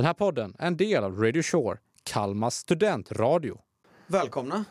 [0.00, 3.58] Den här podden är en del av Radio Shore, Kalmas studentradio.
[4.06, 4.64] Välkomna!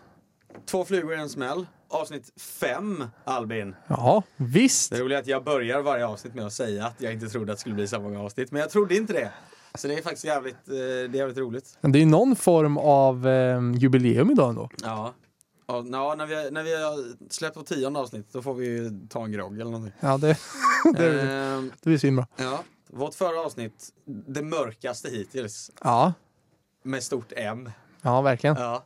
[0.66, 1.66] Två flugor i en smäll.
[1.90, 3.76] Avsnitt fem, Albin.
[3.88, 4.92] Ja, visst.
[4.92, 7.52] Det roliga är att jag börjar varje avsnitt med att säga att jag inte trodde
[7.52, 8.52] att det skulle bli så många avsnitt.
[8.52, 9.32] Men jag trodde inte det.
[9.76, 11.78] Så det är faktiskt jävligt, eh, det är jävligt roligt.
[11.82, 14.70] Men Det är någon form av eh, jubileum idag ändå.
[14.84, 15.14] Ja.
[15.68, 15.82] Ja,
[16.18, 19.32] när, vi, när vi har släppt på tionde avsnitt då får vi ju ta en
[19.32, 19.94] grogg eller någonting.
[20.00, 20.38] Ja, det,
[20.98, 22.28] det, Ehm, det blir svinbra.
[22.38, 22.64] ja.
[22.94, 26.14] Vårt förra avsnitt, det mörkaste hittills, Ja,
[26.84, 27.72] med stort M.
[28.02, 28.56] ja verkligen.
[28.60, 28.84] Ja.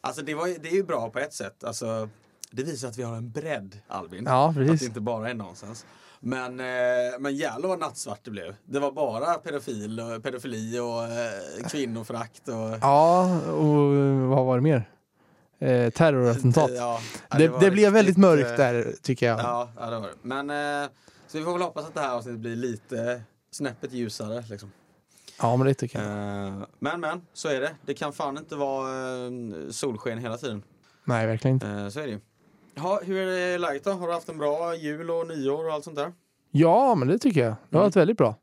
[0.00, 1.64] Alltså det, var, det är ju bra på ett sätt.
[1.64, 2.08] Alltså,
[2.50, 4.24] det visar att vi har en bredd, Albin.
[4.26, 4.88] Ja, Att det precis.
[4.88, 5.86] inte bara är nonsens.
[6.20, 8.56] Men, eh, men jävlar vad nattsvart det blev.
[8.64, 12.78] Det var bara pedofil och, pedofili och eh, kvinnoförakt och...
[12.82, 13.94] Ja, och
[14.28, 14.90] vad var det mer?
[15.58, 16.70] Eh, terrorattentat.
[16.76, 17.00] Ja,
[17.38, 19.38] Det, var det blev väldigt mörkt eh, där, tycker jag.
[19.40, 20.14] Ja, ja, det var det.
[20.22, 20.50] Men
[20.84, 20.88] eh,
[21.26, 23.22] så vi får väl hoppas att det här avsnittet blir lite
[23.58, 24.44] snäppet ljusare.
[24.50, 24.72] Liksom.
[25.40, 26.08] Ja, men det tycker jag.
[26.46, 27.74] Eh, men men, så är det.
[27.86, 28.90] Det kan fan inte vara
[29.26, 29.30] eh,
[29.70, 30.62] solsken hela tiden.
[31.04, 31.68] Nej, verkligen inte.
[31.68, 32.20] Eh, så är det ju.
[32.74, 33.90] Ja, hur är det läget då?
[33.90, 36.12] Har du haft en bra jul och nyår och allt sånt där?
[36.50, 37.50] Ja, men det tycker jag.
[37.50, 37.86] Det har Mm.
[37.86, 38.34] varit väldigt bra.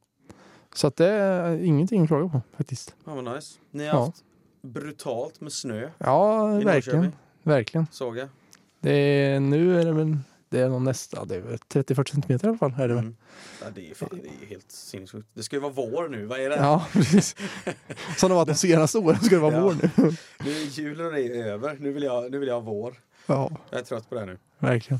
[0.76, 2.96] Så att det är ingenting att klaga på faktiskt.
[3.06, 3.60] Ja, vad nice.
[3.72, 4.06] Ni har Ja.
[4.06, 4.24] haft
[4.62, 7.12] brutalt med snö, Ja, verkligen.
[7.44, 7.88] Verkligen.
[7.92, 8.30] såg jag.
[8.80, 10.18] Det är, nu är det väl
[10.56, 12.74] det är nog nästa, det är väl 30-40 centimeter i alla fall.
[12.80, 13.04] Är det väl.
[13.04, 13.16] Mm.
[13.62, 15.28] Ja, det, är fan, det är helt sinnessjukt.
[15.34, 16.56] Det ska ju vara vår nu, vad är det?
[16.56, 17.36] Ja, precis.
[18.18, 19.62] Som det var de senaste åren ska det vara Ja.
[19.64, 19.90] vår nu.
[20.46, 22.96] Nu är julen är över, nu vill, jag, nu vill jag ha vår.
[23.28, 24.38] Ja, Jag är trött på det nu.
[24.60, 25.00] verkligen.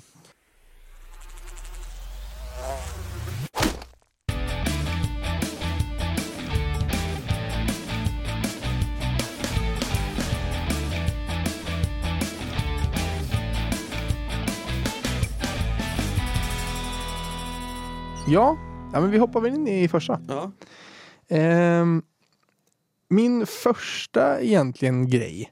[18.36, 18.58] Ja,
[18.94, 20.20] ja men vi hoppar väl in i första.
[20.28, 20.52] Ja.
[21.28, 22.02] Ehm,
[23.10, 25.52] min första egentligen grej,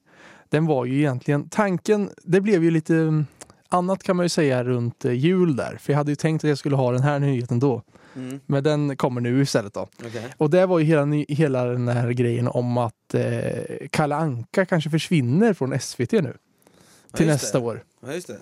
[0.49, 3.25] den var ju egentligen tanken, det blev ju lite
[3.69, 5.77] annat kan man ju säga runt eh, jul där.
[5.81, 7.81] För jag hade ju tänkt att jag skulle ha den här nyheten då.
[8.15, 8.39] Mm.
[8.45, 9.87] Men den kommer nu istället då.
[10.05, 10.33] Okej.
[10.37, 14.89] Och det var ju hela, hela den här grejen om att eh, Kalle Anka kanske
[14.89, 16.37] försvinner från SVT nu.
[17.13, 17.65] Till Ja, just nästa det.
[17.65, 17.83] år.
[18.05, 18.37] Ja, just det.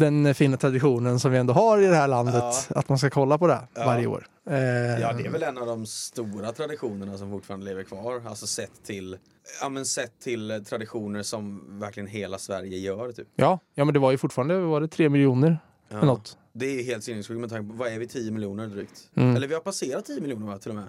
[0.00, 2.34] Den eh, fina traditionen som vi ändå har i det här landet.
[2.36, 2.54] Ja.
[2.68, 3.84] Att man ska kolla på det Ja.
[3.86, 4.26] varje år.
[4.50, 8.22] Eh, Ja, det är väl en av de stora traditionerna som fortfarande lever kvar.
[8.26, 9.16] Alltså sett till,
[9.60, 13.12] ja, men sett till eh, traditioner som verkligen hela Sverige gör.
[13.12, 13.28] Typ.
[13.36, 16.04] ja, ja, men det var ju fortfarande var det tre miljoner Ja.
[16.04, 16.38] något.
[16.52, 19.10] Det är helt sinnessjukt med tanke på, vad är vi, 10 miljoner drygt?
[19.14, 19.36] Mm.
[19.36, 20.84] Eller vi har passerat 10 miljoner va, till och med,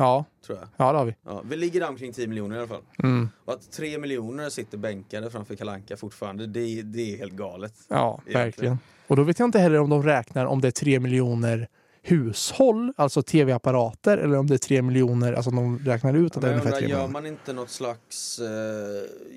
[0.00, 0.68] Ja, tror jag.
[0.76, 1.14] ja det har vi.
[1.24, 2.82] Ja, vi ligger där omkring 10 miljoner i alla fall.
[3.02, 3.28] Mm.
[3.44, 7.74] Och att 3 miljoner sitter bänkade framför Kalanka fortfarande, det, det är helt galet.
[7.88, 8.44] Ja, Egentligen.
[8.44, 8.78] verkligen.
[9.06, 11.68] Och då vet jag inte heller om de räknar om det är tre miljoner
[12.02, 16.48] hushåll, alltså tv-apparater, eller om det är tre miljoner, alltså de räknar ut att det
[16.48, 17.12] Men är ungefär undrar, tre gör miljoner.
[17.12, 18.46] man inte något slags, eh,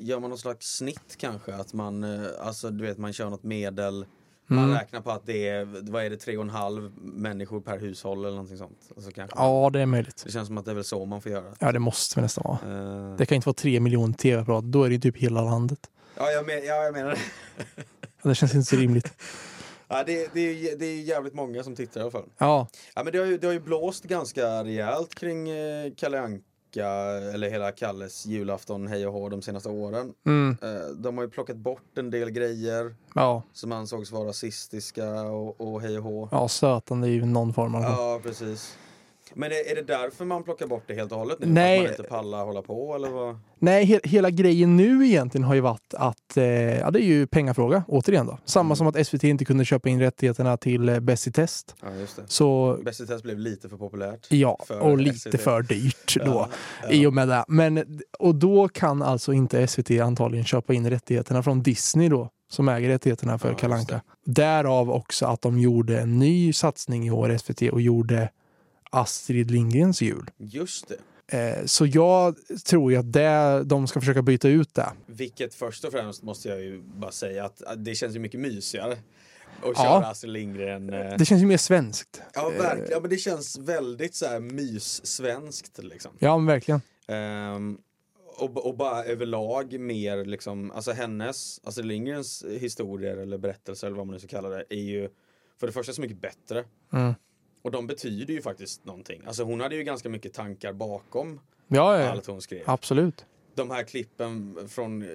[0.08, 1.56] gör man något slags snitt kanske?
[1.56, 4.06] Att man, eh, alltså du vet man kör något medel,
[4.48, 4.76] man Mm.
[4.78, 8.18] räknar på att det är, vad är det, tre och en halv människor per hushåll
[8.20, 8.80] eller någonting sånt.
[8.96, 9.40] Alltså, kanske.
[9.40, 10.22] Ja, det är möjligt.
[10.26, 11.54] Det känns som att det är väl så man får göra.
[11.60, 12.76] Ja, det måste väl nästan vara.
[13.12, 15.80] Eh, Det kan inte vara tre miljoner tv-apparater, då är det ju typ hela landet.
[16.18, 17.20] ja, jag men, ja, jag menar det.
[18.30, 19.14] Det känns inte så rimligt.
[19.88, 22.26] Ja, det, det, är, det är jävligt många som tittar i alla fall.
[22.38, 26.20] Ja, Ja, men det, har ju, det har ju blåst ganska rejält kring eh, Kalle
[26.22, 26.44] Anka,
[26.82, 30.14] eller hela Kalles julafton, hej och hå, de senaste åren.
[30.26, 30.58] mm.
[30.62, 35.62] Eh, de har ju plockat bort en del grejer ja, som ansågs vara rasistiska och,
[35.62, 36.30] och hej och hå.
[36.32, 37.76] ja sötande i någon form.
[37.76, 37.92] Alltså.
[37.92, 38.78] Ja, precis.
[39.36, 41.46] Men är, är det därför man plockar bort det helt och hållet nu?
[41.48, 41.78] Nej.
[41.80, 43.40] Att man inte pallar hålla på eller vad?
[43.60, 46.44] Nej, he hela grejen nu egentligen har ju varit att, eh,
[46.80, 48.38] ja det är ju pengafråga återigen då.
[48.46, 48.76] Samma Mm.
[48.76, 51.76] som att SVT inte kunde köpa in rättigheterna till eh, Bäst i test.
[51.82, 52.24] Ja, just det.
[52.28, 54.28] Så Bäst i test blev lite för populärt.
[54.30, 55.42] ja, för och lite SVT.
[55.42, 56.48] för dyrt då.
[56.84, 56.90] Ja.
[56.92, 57.46] I och med det.
[57.48, 62.70] Men, och då kan alltså inte SVT antagligen köpa in rättigheterna från Disney då, som
[62.70, 63.94] äger rättigheterna för Ja, Kalle just det.
[63.96, 64.06] Anka.
[64.26, 68.30] Därav också att de gjorde en ny satsning i år, SVT, och gjorde
[68.94, 70.32] Astrid Lindgrens jul.
[70.38, 70.98] Just det.
[71.38, 74.90] Eh, så jag tror ju att det, de ska försöka byta ut det.
[75.06, 78.92] Vilket först och främst måste jag ju bara säga att det känns ju mycket mysigare.
[78.92, 79.00] Att
[79.64, 79.74] Ja.
[79.76, 80.94] köra Astrid Lindgren.
[80.94, 82.22] eh, Det känns ju mer svenskt.
[82.34, 82.92] Ja, verkligen.
[82.92, 86.12] Ja, men det känns väldigt så här mys-svenskt liksom.
[86.20, 86.82] Ja, men verkligen.
[87.08, 87.78] Ehm,
[88.38, 94.08] och, och bara överlag mer liksom, alltså hennes, Astrid Lindgrens historier eller berättelser eller vad
[94.08, 95.10] man nu ska kalla det, är ju
[95.60, 96.64] för det första så mycket bättre.
[96.94, 97.14] Mm.
[97.64, 99.22] Och de betyder ju faktiskt någonting.
[99.28, 102.62] Alltså hon hade ju ganska mycket tankar bakom Ja, ja, allt hon skrev.
[102.66, 103.26] absolut.
[103.56, 105.08] De här klippen från eh,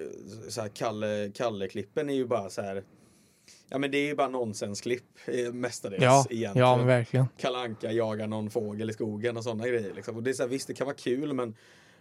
[0.49, 2.83] så här Kalle, Kalle-klippen är ju bara så här
[3.69, 6.67] Ja men det är ju bara nonsensklipp eh, mestadels Ja, egentligen.
[6.67, 7.25] ja men verkligen.
[7.37, 9.93] Kalanka jagar någon fågel i skogen och sådana grejer.
[9.93, 10.15] Liksom.
[10.15, 11.55] Och det är så här, visst, det kan vara kul men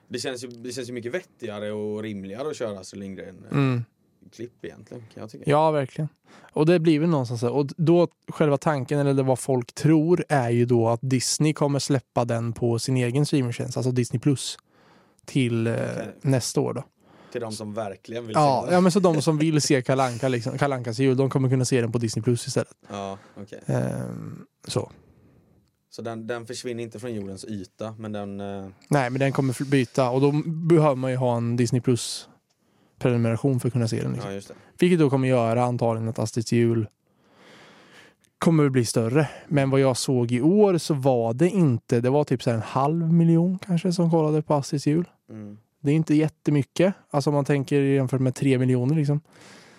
[0.08, 3.84] det känns, ju, det känns ju mycket vettigare och rimligare att köra Astrid Lindgren-klipp Mm.
[4.62, 5.02] Egentligen.
[5.14, 5.44] Kan jag tycka.
[5.50, 6.08] Ja, verkligen.
[6.52, 7.50] Och det blir väl någonstans så.
[7.50, 12.25] Och då själva tanken, eller vad folk tror, är ju då att Disney kommer släppa
[12.25, 14.56] den på sin egen streamingtjänst, alltså Disney Plus,
[15.25, 16.14] till eh, Okej.
[16.22, 16.84] nästa år då.
[17.32, 18.75] Till de som verkligen vill Ja, se det.
[18.75, 21.81] ja, men så de som vill se Kalanka liksom, Kalankas jul, de kommer kunna se
[21.81, 22.72] den på Disney Plus istället.
[22.90, 23.60] Ja, okej.
[23.66, 24.90] Ehm, så.
[25.90, 28.40] Så den, den försvinner inte från jordens yta men den...
[28.40, 32.28] eh, Nej, men den kommer byta och då behöver man ju ha en Disney Plus
[32.98, 34.12] prenumeration för att kunna se den.
[34.12, 34.30] Liksom.
[34.30, 34.54] Ja, just det.
[34.78, 36.88] Vilket då kommer göra antagligen att Astrids jul
[38.38, 39.28] kommer att bli större.
[39.48, 42.60] Men vad jag såg i år så var det inte, det var typ så en
[42.62, 45.08] halv miljon kanske som kollade på Astrids jul.
[45.30, 45.58] Mm.
[45.80, 49.20] Det är inte jättemycket, alltså om man tänker jämfört med tre miljoner liksom.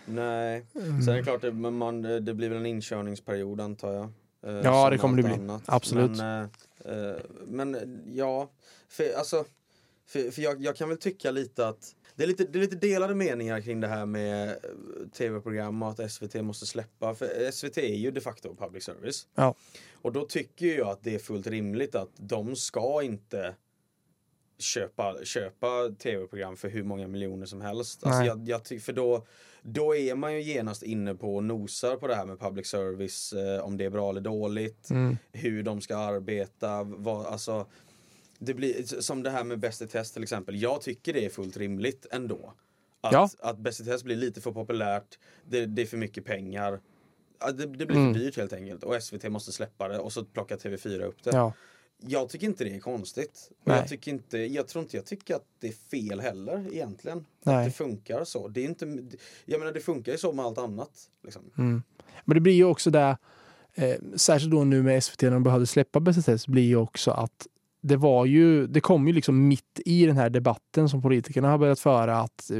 [0.05, 1.01] Nej, Mm.
[1.01, 4.03] sen är det klart det, man, det blir väl en inkörningsperiod antar jag.
[4.45, 5.33] Eh, Ja, det kommer det bli.
[5.33, 5.63] annat.
[5.65, 6.17] Absolut.
[6.17, 6.49] Men,
[6.85, 7.15] eh, eh,
[7.47, 8.49] men ja,
[8.89, 9.43] för, alltså,
[10.07, 12.75] för, för jag, jag kan väl tycka lite att det är lite, det är lite
[12.75, 14.55] delade meningar kring det här med eh,
[15.13, 17.15] tv-program och att SVT måste släppa.
[17.15, 19.27] För SVT är ju de facto public service.
[19.35, 19.55] Ja.
[19.93, 23.55] Och då tycker jag att det är fullt rimligt att de ska inte
[24.57, 25.67] köpa, köpa
[25.99, 28.03] tv-program för hur många miljoner som helst.
[28.03, 29.25] Alltså jag, jag för då,
[29.61, 33.33] då är man ju genast inne på och nosar på det här med public service,
[33.33, 35.17] eh, om det är bra eller dåligt, Mm.
[35.31, 37.65] hur de ska arbeta, vad, alltså
[38.39, 40.61] det blir som det här med Bäst i test till exempel.
[40.61, 42.53] Jag tycker det är fullt rimligt ändå.
[43.01, 43.29] Att, Ja.
[43.39, 46.79] att Bäst i test blir lite för populärt, det, det är för mycket pengar.
[47.39, 48.13] Det, det blir Mm.
[48.13, 51.29] för dyrt helt enkelt och SVT måste släppa det och så plockar TV4 upp det.
[51.33, 51.53] Ja.
[52.01, 53.51] Jag tycker inte det är konstigt.
[53.63, 53.77] Nej.
[53.77, 57.17] jag, tycker inte, jag tror inte jag tycker att det är fel heller egentligen.
[57.17, 57.65] Att Nej.
[57.65, 58.47] det funkar så.
[58.47, 59.07] Det är inte,
[59.45, 60.91] jag menar det funkar ju så med allt annat.
[61.23, 61.41] Liksom.
[61.57, 61.83] Mm.
[62.25, 63.17] Men det blir ju också det,
[63.75, 66.75] eh, särskilt då nu med SVT när de behövde släppa Bäst i test, blir ju
[66.75, 67.47] också att
[67.81, 71.57] det var ju, det kom ju liksom mitt i den här debatten som politikerna har
[71.57, 72.57] börjat föra att eh,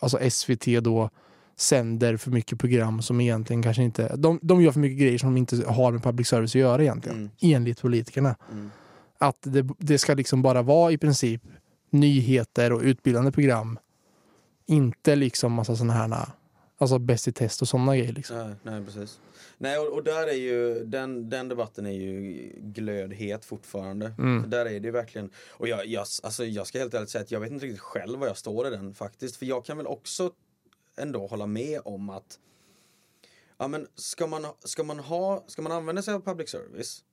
[0.00, 1.10] alltså SVT då
[1.56, 5.36] sänder för mycket program som egentligen kanske inte, de, de gör för mycket grejer som
[5.36, 7.30] inte har med public service att göra egentligen, Mm.
[7.40, 8.36] enligt politikerna.
[8.52, 8.70] Mm.
[9.18, 11.42] Att det, det ska liksom bara vara i princip
[11.90, 13.78] nyheter och utbildande program.
[14.66, 16.26] Inte liksom massa sådana här,
[16.82, 18.36] alltså Bäst i test och sådana grejer liksom.
[18.36, 19.20] Nej, nej precis.
[19.58, 24.14] Nej och, och där är ju, den, den debatten är ju glödhet fortfarande.
[24.18, 24.50] Mm.
[24.50, 27.30] Där är det ju verkligen, och jag, jag, alltså jag ska helt ärligt säga att
[27.30, 29.36] jag vet inte riktigt själv var jag står i den faktiskt.
[29.36, 30.32] För jag kan väl också
[30.96, 32.38] ändå hålla med om att
[33.62, 37.04] Ja men ska man, ska man ha, ska man använda sig av public service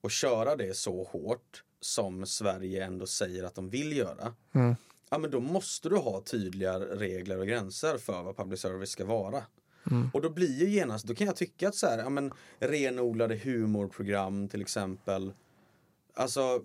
[0.00, 4.34] och köra det så hårt som Sverige ändå säger att de vill göra.
[4.54, 4.76] Mm.
[5.12, 9.04] Ja men då måste du ha tydliga regler och gränser för vad public service ska
[9.04, 9.44] vara.
[9.90, 10.10] Mm.
[10.14, 13.36] Och då blir ju genast, då kan jag tycka att så här, ja men renodlade
[13.36, 15.32] humorprogram till exempel.
[16.14, 16.62] Alltså,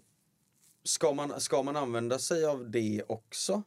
[0.83, 3.63] ska man, ska man använda sig av det också?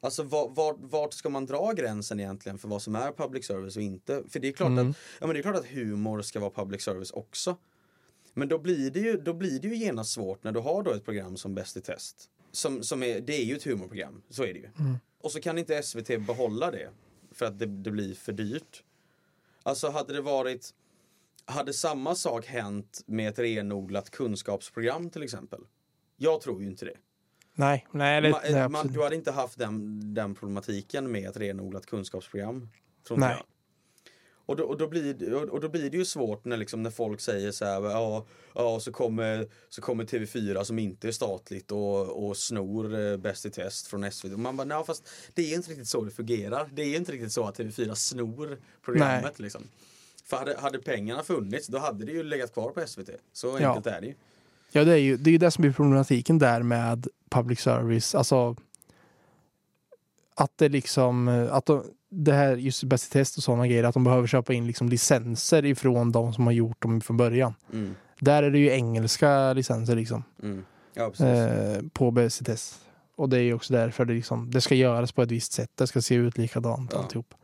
[0.00, 3.76] Alltså var, var, vart ska man dra gränsen egentligen för vad som är public service
[3.76, 4.22] och inte?
[4.28, 4.90] För det är klart, Mm.
[4.90, 7.56] att, ja, men det är klart att humor ska vara public service också.
[8.34, 10.92] Men då blir det ju, då blir det ju genast svårt när du har då
[10.92, 12.28] ett program som Bäst i test.
[12.52, 14.68] Som, som är, det är ju ett humorprogram, så är det ju.
[15.20, 16.90] Och så kan inte SVT behålla det
[17.32, 18.82] för att det, det blir för dyrt.
[19.62, 20.70] Alltså hade det varit,
[21.44, 25.60] hade samma sak hänt med ett renodlat kunskapsprogram till exempel?
[26.16, 26.96] Jag tror ju inte det.
[27.54, 28.94] Nej, nej, det, Ma, nej ma, absolut.
[28.94, 32.68] du hade inte haft den, den problematiken med ett renodlat kunskapsprogram.
[33.06, 33.30] Tror Nej.
[33.30, 33.46] jag.
[34.52, 36.90] Och då, och, då blir, det- och, då blir det ju svårt när, liksom, när
[36.90, 41.72] folk säger så här, ja, ja så, kommer, så kommer TV4 som inte är statligt
[41.72, 44.32] och, och snor eh, Bäst i test från SVT.
[44.32, 46.68] Och man bara, nej fast det är inte riktigt så det fungerar.
[46.72, 49.62] Det är inte riktigt så att TV4 snor programmet liksom.
[50.24, 53.10] För hade, hade pengarna funnits då hade det ju legat kvar på SVT.
[53.32, 53.68] Så Ja.
[53.68, 54.14] enkelt är det ju.
[54.72, 58.14] Ja, det är ju det, är ju det som är problematiken där med public service.
[58.14, 58.56] Alltså
[60.34, 63.94] att det liksom, att de, det här just Bäst i test och sådana grejer, att
[63.94, 67.54] de behöver köpa in liksom licenser ifrån de som har gjort dem från början.
[67.72, 70.64] Mm, Där är det ju engelska licenser liksom mm.
[70.94, 72.74] Ja, eh, på Bäst i test.
[73.16, 75.70] Och det är ju också därför det, liksom, det ska göras på ett visst sätt.
[75.74, 76.98] Det ska se ut likadant Ja.
[76.98, 77.34] alltihop.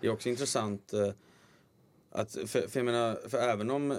[0.00, 1.08] Det är också intressant eh,
[2.12, 3.98] att, för, för jag menar, för även om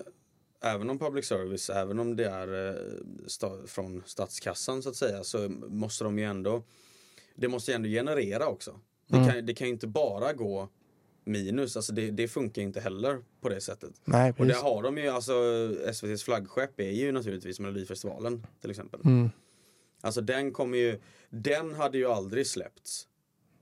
[0.66, 2.76] Även om public service, även om det är eh,
[3.28, 6.64] sta, från statskassan så att säga, så måste de ju ändå
[7.36, 8.80] Det måste ju ändå generera också.
[9.14, 9.34] Det, Mm.
[9.34, 10.70] kan, det kan ju inte bara gå
[11.26, 14.02] minus, alltså det, det funkar inte heller på det sättet.
[14.06, 15.34] Nej, Och där har de ju, alltså
[15.88, 19.02] SVTs flaggskepp är ju naturligtvis Melodifestivalen till exempel.
[19.06, 19.30] Mm.
[20.02, 23.08] Alltså den kommer ju, den hade ju aldrig släppts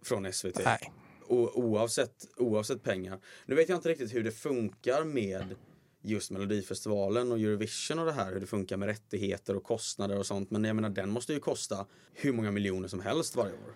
[0.03, 0.61] från SVT.
[0.65, 0.91] Nej.
[1.27, 3.19] o, oavsett, oavsett pengar.
[3.45, 5.55] Nu vet jag inte riktigt hur det funkar med
[6.01, 10.25] just Melodifestivalen och Eurovision och det här, hur det funkar med rättigheter och kostnader och
[10.25, 10.51] sånt.
[10.51, 13.73] Men jag menar, den måste ju kosta hur många miljoner som helst varje år.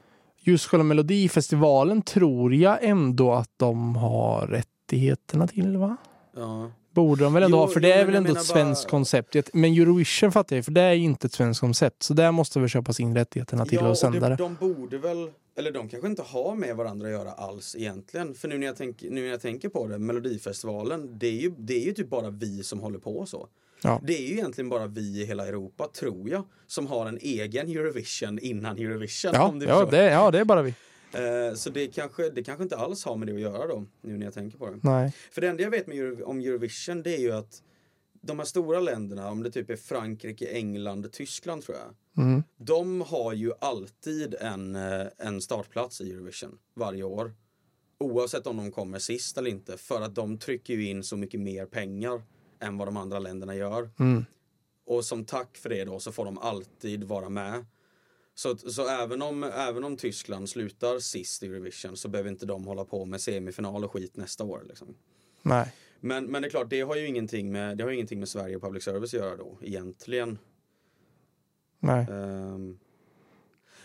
[0.48, 5.98] Just själva Melodifestivalen tror jag ändå att de har rättigheterna till va?
[6.36, 6.72] Ja.
[6.94, 9.36] Borde de väl ändå Jo, ha, för det är väl ändå ett svenskt bara- koncept.
[9.54, 12.04] Men Eurovision fattar jag, för det är ju inte ett svenskt koncept.
[12.04, 14.30] Så där måste väl köpas in rättigheterna till ja, sända och det.
[14.30, 18.34] det, de borde väl, eller de kanske inte har med varandra att göra alls egentligen.
[18.36, 21.54] För nu när jag, tänk, nu när jag tänker på det, Melodifestivalen, det är, ju,
[21.58, 23.48] det är ju typ bara vi som håller på så.
[23.86, 24.02] Ja.
[24.04, 27.68] Det är ju egentligen bara vi i hela Europa, tror jag, som har en egen
[27.68, 29.32] Eurovision innan Eurovision.
[29.34, 30.74] Ja, ja, det, ja, det är bara vi.
[31.16, 34.18] Eh, så det kanske, det kanske inte alls har med det att göra då, nu
[34.18, 34.80] när jag tänker på det.
[34.84, 35.14] Nej.
[35.32, 37.62] För det enda jag vet Euro, om Eurovision det är ju att
[38.22, 42.24] de här stora länderna, om det typ är Frankrike, England, Tyskland tror jag.
[42.26, 42.44] Mm.
[42.58, 47.34] De har ju alltid en, eh, en startplats i Eurovision varje år.
[47.98, 49.78] Oavsett om de kommer sist eller inte.
[49.78, 52.22] För att de trycker ju in så mycket mer pengar
[52.66, 53.90] än vad de andra länderna gör.
[54.00, 54.26] Mm.
[54.86, 57.66] Och som tack för det då så får de alltid vara med.
[58.36, 62.68] Så, så även, om, även om Tyskland slutar sist i Eurovision så behöver inte de
[62.68, 64.64] hålla på med semifinal och skit nästa år.
[64.68, 64.96] Liksom.
[65.42, 65.74] Nej.
[66.00, 68.56] Men, men det är klart, det har ju ingenting med, det har ingenting med Sverige
[68.56, 70.38] och public service att göra då, egentligen.
[71.80, 72.08] Nej.
[72.10, 72.80] Ehm,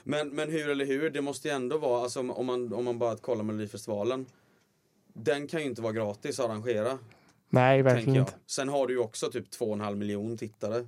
[0.04, 2.99] men, men hur eller hur, det måste ju ändå vara, alltså om man, om man
[2.99, 4.26] bara kollar Melodifestivalen.
[5.12, 6.99] Den kan ju inte vara gratis att arrangera,
[7.50, 8.33] Nej, verkligen inte.
[8.47, 10.87] Sen har du ju också typ 2,5 miljon tittare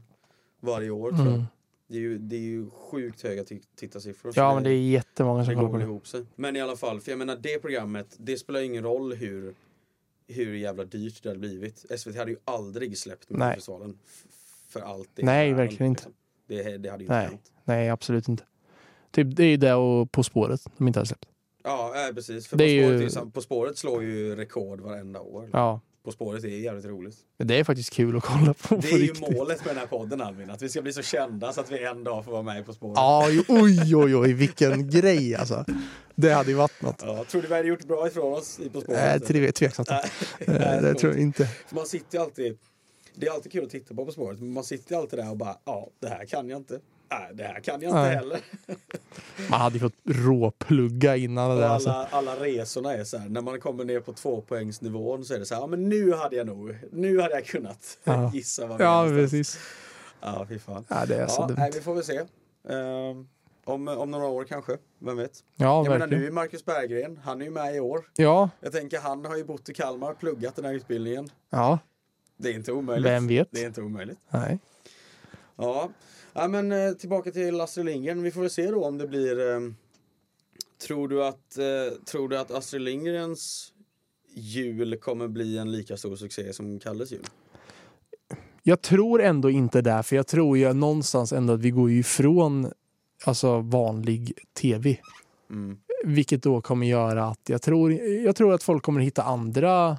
[0.61, 1.33] varje år tror Mm.
[1.33, 1.45] jag.
[1.87, 4.33] Det är, ju, det är ju sjukt höga ti- tittarsiffror.
[4.37, 5.83] Ja, men det är jättemånga som kollar på det.
[5.85, 6.25] ihop sig.
[6.37, 9.55] Men i alla fall, för jag menar det programmet, det spelar ingen roll hur,
[10.29, 11.79] hur jävla dyrt det hade blivit.
[11.99, 13.31] SVT hade ju aldrig släppt.
[13.31, 13.99] Melodifestivalen
[14.69, 16.01] för allt det Nej, verkligen inte.
[16.05, 16.13] liksom.
[16.47, 17.27] Det, det hade ju inte Nej.
[17.27, 17.53] hänt.
[17.65, 18.45] Nej, absolut inte.
[19.11, 21.25] Typ, det är ju det och På spåret de inte har släppt.
[21.65, 22.47] Ja, äh, precis.
[22.47, 25.51] För på, spåret ju- på spåret slår ju rekord varenda år.
[25.53, 25.81] Ja.
[26.05, 27.17] På spåret är jävligt roligt.
[27.39, 28.77] Det är faktiskt kul att kolla på.
[28.77, 29.21] Det är ju riktigt.
[29.37, 31.85] målet med den här podden Albin, att vi ska bli så kända så att vi
[31.85, 32.93] en dag får vara med På spåret.
[32.97, 35.65] Ja, oj, oj, oj, vilken grej alltså.
[36.15, 37.03] Det hade ju varit något.
[37.07, 39.23] Ja, tror du vi hade gjort bra ifrån oss i På spåret?
[39.23, 39.89] Äh, tve- tveksamt.
[39.91, 41.49] Nej, Eh, Det tror jag inte.
[41.71, 42.59] Man sitter alltid,
[43.15, 45.31] det är alltid kul att titta på På spåret, men man sitter ju alltid där
[45.31, 46.81] och bara, ja, det här kan jag inte.
[47.19, 48.15] Nej, det här kan jag inte Nej.
[48.17, 48.41] heller.
[49.51, 51.63] Man hade ju fått råplugga innan det där.
[51.63, 51.91] alla, Alltså.
[52.11, 55.55] alla resorna är så här, när man kommer ner på tvåpoängsnivån så är det så
[55.55, 58.31] här, ja men nu hade jag nog, nu hade jag kunnat Ja.
[58.35, 59.59] gissa vad vi Ja, precis.
[60.21, 60.85] Ja, fy fan.
[60.89, 61.57] Ja, det är så Ja, dumt.
[61.59, 62.17] nej, vi får väl se.
[62.69, 63.29] Ehm,
[63.65, 65.33] om, om några år kanske, vem vet.
[65.57, 66.25] Ja, Jag menar nu verkligen.
[66.27, 68.05] är Marcus Berggren, han är ju med i år.
[68.17, 71.29] Ja, Jag tänker han har ju bott i Kalmar, pluggat den här utbildningen.
[71.51, 71.79] ja,
[72.37, 73.07] Det är inte omöjligt.
[73.11, 73.49] vem vet?
[73.51, 74.19] Det är inte omöjligt.
[74.31, 74.59] Nej.
[75.57, 75.89] Ja,
[76.33, 78.23] ja men eh, tillbaka till Astrid Lindgren.
[78.23, 79.51] Vi får väl se då om det blir...
[79.51, 79.61] Eh,
[80.87, 83.73] tror, du att, eh, tror du att Astrid Lindgrens
[84.35, 87.27] jul kommer bli en lika stor succé som Kalles jul?
[88.63, 92.73] Jag tror ändå inte det, för jag tror ju någonstans ändå att vi går ifrån
[93.25, 94.97] alltså, vanlig tv.
[95.51, 95.79] Mm.
[96.05, 99.99] Vilket då kommer göra att jag tror, jag tror att folk kommer hitta andra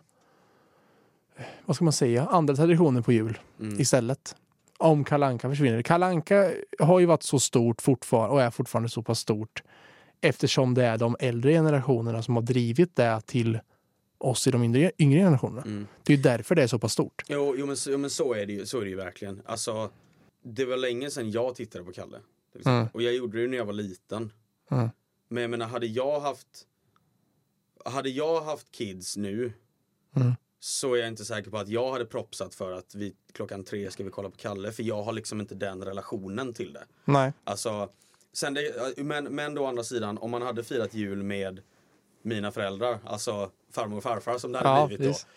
[1.65, 3.79] vad ska man säga, andra traditioner på jul Mm.
[3.79, 4.35] istället.
[4.83, 5.81] Om Kalanka försvinner.
[5.81, 9.63] Kalanka har ju varit så stort fortfarande och är fortfarande så pass stort
[10.21, 13.59] eftersom det är de äldre generationerna som har drivit det till
[14.17, 15.61] oss i de yngre, yngre generationerna.
[15.61, 15.87] Mm.
[16.03, 17.23] Det är ju därför det är så pass stort.
[17.27, 19.41] Jo, jo, men, så- jo men så är det ju, så är det ju verkligen.
[19.45, 19.89] Alltså,
[20.43, 22.17] det var länge sedan jag tittade på Kalle.
[22.65, 22.87] Mm.
[22.93, 24.31] Och jag gjorde det när jag var liten.
[24.71, 24.89] Mm.
[25.29, 26.47] Men jag menar, hade jag haft
[27.85, 29.53] hade jag haft kids nu
[30.15, 30.33] Mm.
[30.63, 33.91] Så är jag inte säker på att jag hade propsat för att vi klockan tre
[33.91, 34.71] ska vi kolla på Kalle.
[34.71, 36.83] För jag har liksom inte den relationen till det.
[37.05, 37.33] Nej.
[37.43, 37.89] Alltså,
[38.33, 41.61] sen det, men, men då å andra sidan, om man hade firat jul med
[42.21, 45.27] mina föräldrar, alltså farmor och farfar som det hade Ja, blivit precis.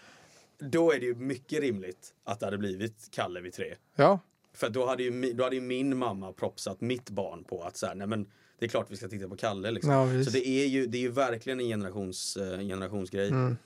[0.58, 0.66] då.
[0.66, 3.74] Då är det ju mycket rimligt att det hade blivit Kalle vid tre.
[3.94, 4.18] Ja.
[4.52, 7.86] För då hade ju, då hade ju min mamma propsat mitt barn på att så
[7.86, 9.92] här, nej men det är klart vi ska titta på Kalle liksom.
[9.92, 13.28] Ja, så det är ju, det är ju verkligen en generations, eh, generationsgrej.
[13.28, 13.56] Mm.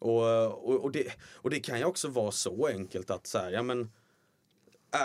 [0.00, 3.50] Och, och, och, det, och det kan ju också vara så enkelt att så här,
[3.50, 3.90] ja men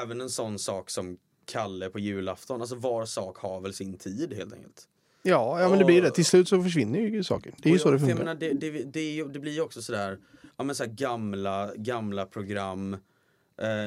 [0.02, 4.34] även en sån sak som Kalle på julafton, alltså var sak har väl sin tid
[4.34, 4.88] helt enkelt.
[5.24, 6.12] Ja, ja, men det blir det.
[6.12, 7.54] Till slut så försvinner ju saker.
[7.58, 8.16] Det är ju så det funkar.
[8.16, 10.20] Menar, det, det, det, det blir ju också sådär,
[10.58, 12.94] ja men så här gamla, gamla program.
[12.94, 12.98] Eh,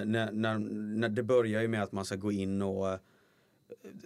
[0.05, 0.59] när, när,
[0.99, 2.99] när det börjar ju med att man ska gå in och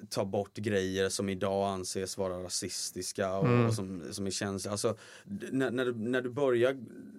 [0.09, 3.67] ta bort grejer som idag anses vara rasistiska och, Mm.
[3.67, 4.73] och som, som är känsliga.
[4.73, 4.97] Alltså,
[5.51, 6.77] när, när, du, när du börjar,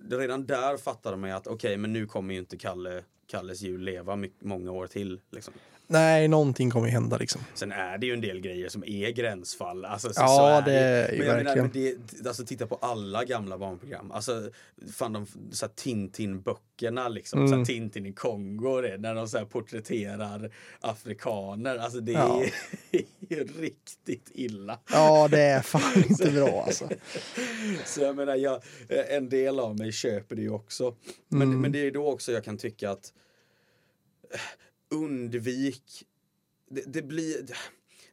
[0.10, 3.82] redan där fattar man ju att okej men nu kommer ju inte Kalle, Kalles jul
[3.82, 5.20] leva my, många år till.
[5.32, 5.54] Liksom.
[5.88, 7.42] Nej, någonting kommer ju hända liksom.
[7.54, 9.86] Sen är det ju en del grejer som är gränsfall.
[9.86, 11.98] Alltså, så, Ja, så är det är ju men jag menar, verkligen.
[11.98, 14.12] men det, alltså titta på alla gamla barnprogram.
[14.12, 14.50] Alltså,
[14.94, 17.40] fan de så Tintin-böckerna liksom.
[17.40, 17.52] Mm.
[17.52, 21.78] Så här, Tintin i Kongo, det, när de så här, porträtterar afrikaner.
[21.78, 22.44] Alltså det Ja.
[22.92, 23.02] är
[23.36, 24.80] ju riktigt illa.
[24.92, 26.90] Ja, det är fan inte bra alltså.
[27.86, 28.62] Så jag menar, jag,
[29.10, 30.96] en del av mig köper det ju också.
[31.28, 31.62] Men, Mm.
[31.62, 33.14] men det är då också jag kan tycka att
[34.34, 34.40] eh,
[34.94, 36.06] undvik,
[36.70, 37.46] det, det, blir,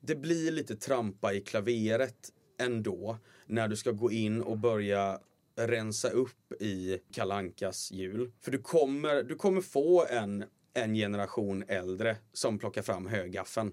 [0.00, 5.20] det blir lite trampa i klaveret ändå när du ska gå in och börja
[5.56, 8.32] rensa upp i Kalankas jul.
[8.40, 10.44] För du kommer, du kommer få en,
[10.74, 13.72] en generation äldre som plockar fram högaffeln.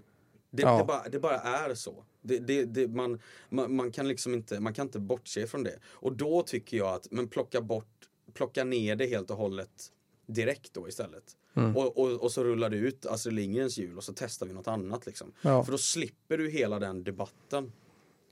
[0.51, 0.77] Det, Ja.
[0.77, 2.05] det, bara, det bara är så.
[2.21, 5.79] Det, man, man, man kan liksom inte, man kan inte bortse från det.
[5.85, 9.91] Och då tycker jag att, men plocka bort, plocka ner det helt och hållet
[10.25, 11.23] direkt då istället.
[11.57, 11.77] Mm.
[11.77, 14.67] Och, och, och så rullar du ut Astrid Lindgrens jul och så testar vi något
[14.67, 15.31] annat liksom.
[15.41, 15.63] Ja.
[15.63, 17.71] För då slipper du hela den debatten.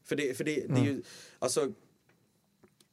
[0.04, 0.84] För det, för det, det är Mm.
[0.84, 1.02] ju,
[1.40, 1.72] alltså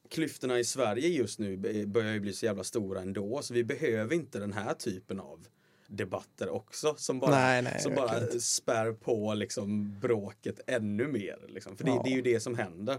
[0.08, 4.14] klyftorna i Sverige just nu börjar ju bli så jävla stora ändå så vi behöver
[4.14, 5.46] inte den här typen av
[5.86, 8.40] debatter också som bara, Nej, nej, som bara inte.
[8.40, 11.38] spär på liksom bråket ännu mer.
[11.48, 11.76] Liksom.
[11.76, 12.02] För det, Ja.
[12.04, 12.96] det är ju det som händer.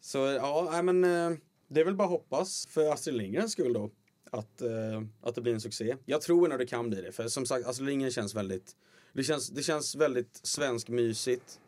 [0.00, 1.30] Så ja, men eh,
[1.68, 3.90] det är väl bara hoppas för Astrid Lindgrens skull då
[4.34, 5.96] att, eh, att det blir en succé.
[6.06, 8.72] Jag tror ändå det kan bli det för som sagt Astrid Lindgren känns väldigt
[9.12, 11.60] det känns, det känns väldigt svensk mysigt.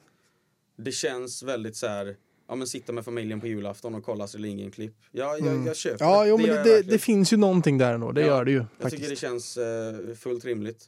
[0.77, 2.17] Det känns väldigt så här
[2.49, 4.95] Ja men sitta med familjen på julafton och kolla Astrid Lindgren-klipp.
[5.13, 6.15] Ja, jag, jag köper Mm.
[6.15, 6.29] Ja, det.
[6.29, 8.13] jo, men det, det, det finns ju någonting där ändå.
[8.13, 8.97] Det Ja, gör det ju Jag faktiskt.
[8.97, 10.85] tycker det känns eh, fullt rimligt.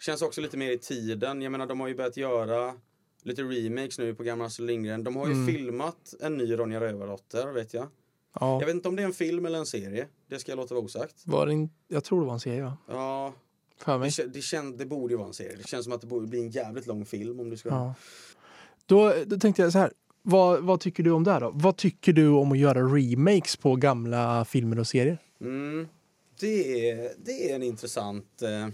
[0.00, 1.42] Känns också lite mer i tiden.
[1.42, 2.74] Jag menar de har ju börjat göra
[3.22, 5.04] lite remakes nu på gamla Astrid Lindgren.
[5.04, 5.54] De har ju Mm.
[5.54, 7.86] filmat en ny Ronja Rövardotter vet jag.
[8.40, 10.06] Ja, Jag vet inte om det är en film eller en serie.
[10.28, 11.22] Det ska jag låta vara osagt.
[11.26, 12.76] var det in, jag tror det var en serie va?
[12.88, 13.34] Ja,
[13.78, 14.10] För det, mig.
[14.10, 15.56] kä- det, kän, det borde ju vara en serie.
[15.56, 17.68] Det känns som att det borde bli en jävligt lång film om du ska...
[17.68, 17.94] Ja.
[18.86, 19.92] Då, då tänkte jag så här.
[20.22, 21.50] Vad, vad tycker du om det här då?
[21.54, 25.18] Vad tycker du om att göra remakes på gamla filmer och serier?
[25.40, 25.88] Mm,
[26.40, 28.42] det, är, det är en intressant...
[28.42, 28.68] Eh,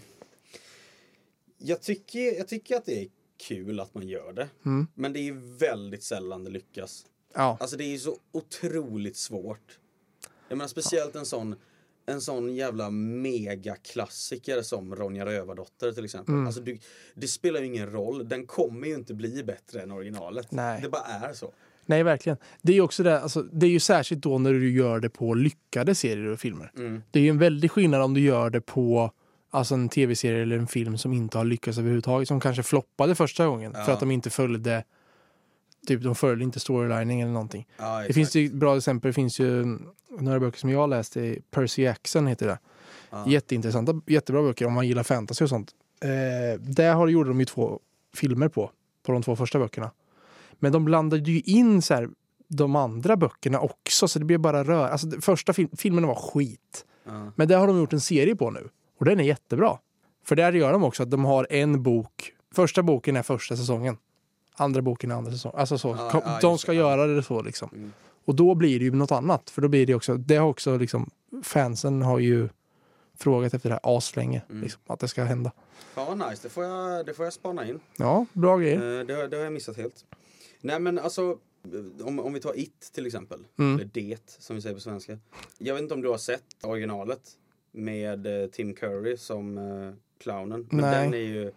[1.58, 3.08] jag, tycker, jag tycker att det är
[3.48, 4.48] kul att man gör det.
[4.66, 4.86] Mm.
[4.94, 7.06] Men det är väldigt sällan det lyckas.
[7.34, 7.56] Ja.
[7.60, 9.78] Alltså det är så otroligt svårt.
[10.48, 11.54] Jag menar speciellt en sån
[12.06, 16.34] en sån jävla megaklassiker som Ronja Rövardotter till exempel.
[16.34, 16.46] Mm.
[16.46, 16.78] Alltså du,
[17.14, 18.28] det spelar ju ingen roll.
[18.28, 20.52] Den kommer ju inte bli bättre än originalet.
[20.52, 20.80] Nej.
[20.82, 21.52] Det bara är så.
[21.86, 22.38] Nej, verkligen.
[22.62, 25.10] Det är ju också det, alltså, det är ju särskilt då när du gör det
[25.10, 26.72] på lyckade serier och filmer.
[26.76, 27.02] Mm.
[27.10, 29.10] Det är ju en väldig skillnad om du gör det på
[29.50, 32.28] alltså en tv-serie eller en film som inte har lyckats överhuvudtaget.
[32.28, 33.92] Som kanske floppade första gången för Ja.
[33.92, 34.84] att de inte följde
[35.86, 37.66] Typ de följde inte storylining eller någonting.
[37.76, 39.08] Ja, Det finns ju bra exempel.
[39.08, 39.78] Det finns ju
[40.18, 41.36] några böcker som jag läste.
[41.50, 42.58] Percy Jackson heter det.
[43.10, 43.24] Ja.
[43.28, 45.70] Jätteintressanta, jättebra böcker om man gillar fantasy och sånt.
[46.00, 47.80] Eh, där har, gjorde de ju två
[48.14, 48.70] filmer på,
[49.06, 49.90] på de två första böckerna.
[50.58, 52.08] Men de blandade ju in så här,
[52.48, 54.88] de andra böckerna också, så det blev bara rör.
[54.88, 56.84] Alltså, första fil- filmerna var skit.
[57.06, 57.32] Ja.
[57.36, 58.68] Men det har de gjort en serie på nu.
[58.98, 59.78] Och den är jättebra.
[60.24, 62.32] För där gör de också att de har en bok.
[62.54, 63.96] Första boken är första säsongen.
[64.56, 65.58] Andra boken är andra säsongen.
[65.58, 65.94] Alltså så.
[65.94, 66.78] Kom- ja, de ska det.
[66.78, 67.70] göra det så liksom.
[67.74, 67.92] Mm.
[68.24, 69.50] Och då blir det ju något annat.
[69.50, 71.10] För då blir det också, det har också liksom,
[71.42, 72.48] fansen har ju
[73.16, 74.42] frågat efter det här aslänge.
[74.50, 74.62] Mm.
[74.62, 75.52] Liksom, att det ska hända.
[75.94, 76.42] Ja, nice.
[76.42, 77.80] Det får jag, det får jag spana in.
[77.96, 79.00] Ja, bra grejer.
[79.00, 80.04] Eh, det, har- det har jag missat helt.
[80.60, 81.38] Nej men alltså,
[82.04, 83.40] om, om vi tar It till exempel.
[83.58, 83.74] Mm.
[83.74, 85.18] Eller Det som vi säger på svenska.
[85.58, 87.20] Jag vet inte om du har sett originalet
[87.72, 90.66] med eh, Tim Curry som eh, clownen.
[90.70, 91.04] Men Nej.
[91.04, 91.52] den är ju,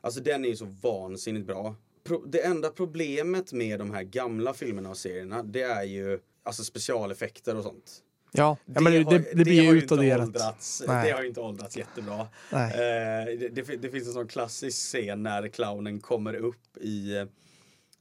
[0.00, 1.74] alltså den är ju så vansinnigt bra.
[2.08, 6.64] Pro, det enda problemet med de här gamla filmerna och serierna det är ju alltså
[6.64, 8.02] specialeffekter och sånt.
[8.32, 9.80] Ja, ja men det, har- det, det blir ju
[10.86, 11.06] Nej.
[11.06, 12.28] det har ju inte åldrats jättebra.
[12.52, 12.72] Nej.
[12.72, 17.16] Eh, det, det, det finns en sån klassisk scen när clownen kommer upp i,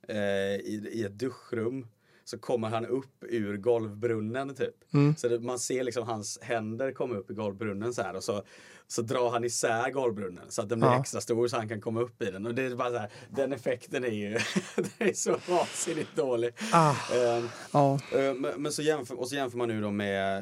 [0.07, 1.87] eh, i, i ett duschrum.
[2.29, 4.93] Så kommer han upp ur golvbrunnen typ.
[4.93, 5.15] Mm.
[5.15, 8.43] Så det, man ser liksom hans händer komma upp i golvbrunnen så här och så,
[8.87, 10.99] så drar han isär golvbrunnen så att den blir Ja.
[10.99, 12.45] extra stor så han kan komma upp i den.
[12.45, 14.29] Och det är bara så här, den effekten är ju
[14.75, 16.51] den är så vansinnigt dålig.
[16.73, 17.99] Ah, Eh, ja.
[18.15, 20.37] Eh, Men, men så jämför, och så jämför man nu då med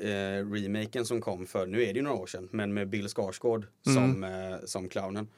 [0.00, 2.88] eh, eh, remaken som kom för, nu är det ju några år sedan, men med
[2.88, 4.30] Bill Skarsgård som, eh,
[4.64, 5.28] som clownen.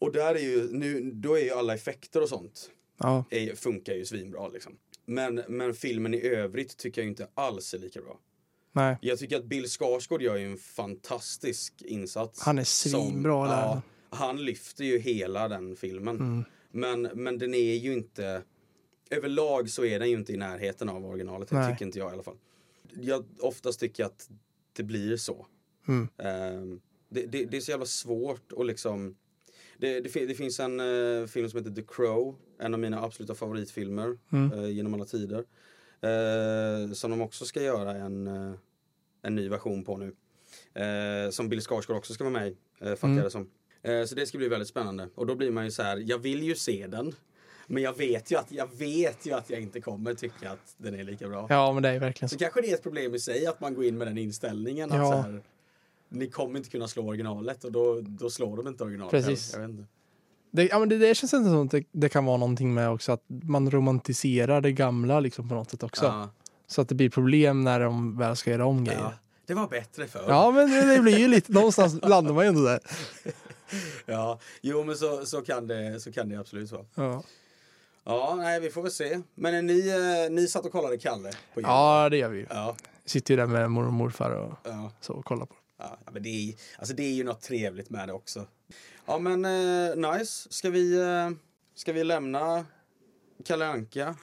[0.00, 3.24] Och där är ju, nu, då är ju alla effekter och sånt, ja.
[3.30, 4.72] är, funkar ju svinbra liksom.
[5.06, 8.18] Men, men filmen i övrigt tycker jag inte alls är lika bra.
[8.72, 8.96] Nej.
[9.00, 12.40] Jag tycker att Bill Skarsgård gör en fantastisk insats.
[12.42, 13.52] Han är som- svinbra där.
[13.62, 16.16] Ja, han lyfter ju hela den filmen.
[16.16, 16.44] Mm.
[16.70, 18.42] Men, men den är ju inte
[19.10, 21.48] Överlag så är den ju inte i närheten av originalet.
[21.48, 22.36] Det tycker inte jag i alla fall.
[23.00, 24.30] Jag oftast tycker att
[24.72, 25.46] det blir så.
[25.88, 26.08] Mm.
[26.18, 29.16] Ehm, det, det, det är så jävla svårt att liksom
[29.82, 33.34] Det, det, det finns en eh, film som heter The Crow, en av mina absoluta
[33.34, 34.52] favoritfilmer Mm.
[34.52, 35.44] eh, genom alla tider.
[36.00, 38.52] Eh, som de också ska göra en, eh,
[39.22, 40.14] en ny version på nu.
[40.82, 43.16] Eh, som Bill Skarsgård också ska vara med i, eh, fattar Mm.
[43.16, 43.50] jag det som.
[44.06, 45.08] Så det ska bli väldigt spännande.
[45.14, 47.14] Och då blir man ju så här, jag vill ju se den.
[47.66, 50.94] Men jag vet ju att jag, vet ju att jag inte kommer tycka att den
[50.94, 51.46] är lika bra.
[51.50, 52.38] Ja, men det är verkligen Så så.
[52.38, 54.92] kanske det är ett problem i sig att man går in med den inställningen.
[54.92, 55.10] Att Ja.
[55.12, 55.42] så här,
[56.12, 59.10] ni kommer inte kunna slå originalet och då, då slår de inte originalet.
[59.10, 59.52] Precis.
[59.52, 59.84] Jag vet inte.
[60.50, 62.90] Det, ja, men det, det känns inte som att det, det kan vara någonting med
[62.90, 66.04] också att man romantiserar det gamla liksom på något sätt också.
[66.04, 66.30] Ja,
[66.66, 69.00] Så att det blir problem när de väl ska göra om grejer.
[69.00, 69.12] ja.
[69.46, 70.24] Det var bättre förr.
[70.28, 72.80] Ja, men det, det blir ju lite, någonstans landar man ju ändå där.
[74.06, 76.84] Ja, jo men så, så, kan det, så kan det absolut vara.
[76.94, 77.22] Ja,
[78.04, 79.20] Ja, nej vi får väl se.
[79.34, 81.30] Men ni, eh, ni satt och kollade Kalle?
[81.54, 81.64] På jul?
[81.68, 82.46] ja det gör vi.
[82.50, 85.54] Ja, Sitter ju där med mormor och morfar och ja, så och kollar på.
[85.82, 85.98] Ja.
[86.12, 88.46] men det är, alltså det är ju något trevligt med det också.
[89.06, 90.52] Ja men eh, nice.
[90.52, 91.30] Ska vi, eh,
[91.74, 92.66] ska vi lämna
[93.44, 94.16] Kalle Anka?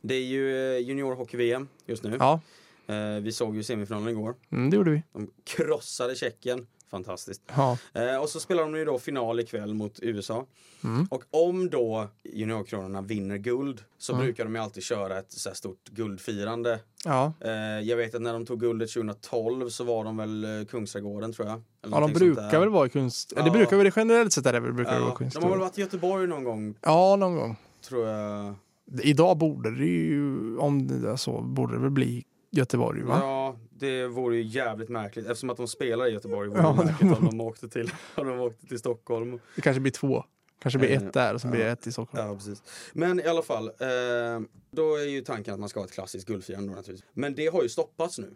[0.00, 2.16] Det är ju eh, juniorhockey-VM just nu.
[2.18, 2.40] Ja,
[2.86, 4.34] Eh, vi såg ju semifinalen igår.
[4.52, 5.02] mm, det gjorde vi.
[5.12, 6.66] De krossade Tjeckien.
[6.92, 7.42] Fantastiskt.
[7.56, 10.46] Ja, Eh, och så spelar de ju då final ikväll mot USA.
[10.84, 11.06] Mm.
[11.10, 14.24] Och om då juniorkronorna vinner guld så Mm.
[14.24, 16.80] brukar de ju alltid köra ett så här stort guldfirande.
[17.04, 17.32] ja.
[17.40, 17.50] Eh,
[17.80, 21.48] jag vet att när de tog guldet 2012 så var de väl eh, Kungsträdgården tror
[21.48, 21.62] jag.
[21.90, 23.32] Ja de brukar väl vara i kunst...
[23.36, 23.42] Ja.
[23.42, 25.34] Det brukar väl generellt sett är det väl brukar det vara Ja, kunst.
[25.36, 27.56] de har väl varit i Göteborg någon gång Ja, någon gång.
[27.88, 28.54] tror jag.
[29.02, 33.18] Idag borde det ju, om det är så, borde det väl bli Göteborg va?
[33.20, 33.41] Ja,
[33.82, 36.48] det vore ju jävligt märkligt eftersom att de spelar i Göteborg.
[36.48, 39.40] Vore Ja, märkligt om de åkte till, om de åkte till Stockholm.
[39.56, 40.24] Det kanske blir två.
[40.62, 41.72] Kanske blir Eh, ett där och så blir det ja.
[41.72, 42.26] ett i Stockholm.
[42.28, 42.62] Ja, precis.
[42.92, 44.40] Men i alla fall, eh,
[44.70, 47.10] då är ju tanken att man ska ha ett klassiskt guldfirande naturligtvis.
[47.12, 48.34] Men det har ju stoppats nu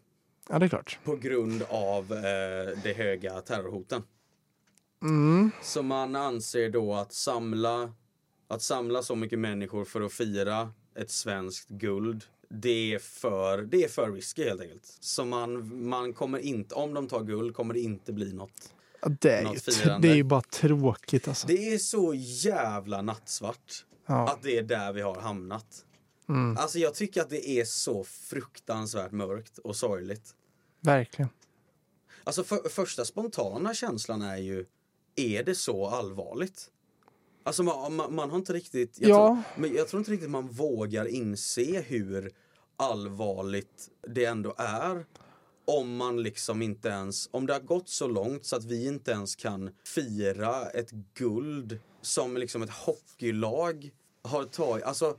[0.48, 0.98] Ja, det är klart.
[1.04, 4.02] på grund av eh, de höga terrorhoten.
[5.02, 5.50] Mm.
[5.62, 7.92] Så man anser då att samla,
[8.48, 13.84] att samla så mycket människor för att fira ett svenskt guld det är för, det
[13.84, 14.96] är för risky helt enkelt.
[15.00, 18.72] Så man, man kommer inte, om de tar guld kommer det inte bli något.
[19.02, 20.08] Ja, det, är ju, Något firande.
[20.08, 21.46] det är ju bara tråkigt alltså.
[21.46, 24.28] Det är så jävla nattsvart Ja.
[24.32, 25.84] att det är där vi har hamnat.
[26.28, 26.56] Mm.
[26.56, 30.34] Alltså jag tycker att det är så fruktansvärt mörkt och sorgligt.
[30.80, 31.28] Verkligen.
[32.24, 34.64] Alltså för, första spontana känslan är ju,
[35.16, 36.70] är det så allvarligt?
[37.46, 39.16] Alltså man, man, man har inte riktigt, jag, Ja.
[39.26, 42.32] tror, men jag tror inte riktigt man vågar inse hur
[42.76, 45.06] allvarligt det ändå är.
[45.64, 49.10] Om man liksom inte ens, om det har gått så långt så att vi inte
[49.10, 53.90] ens kan fira ett guld som liksom ett hockeylag
[54.22, 54.84] har tagit.
[54.84, 55.16] Alltså,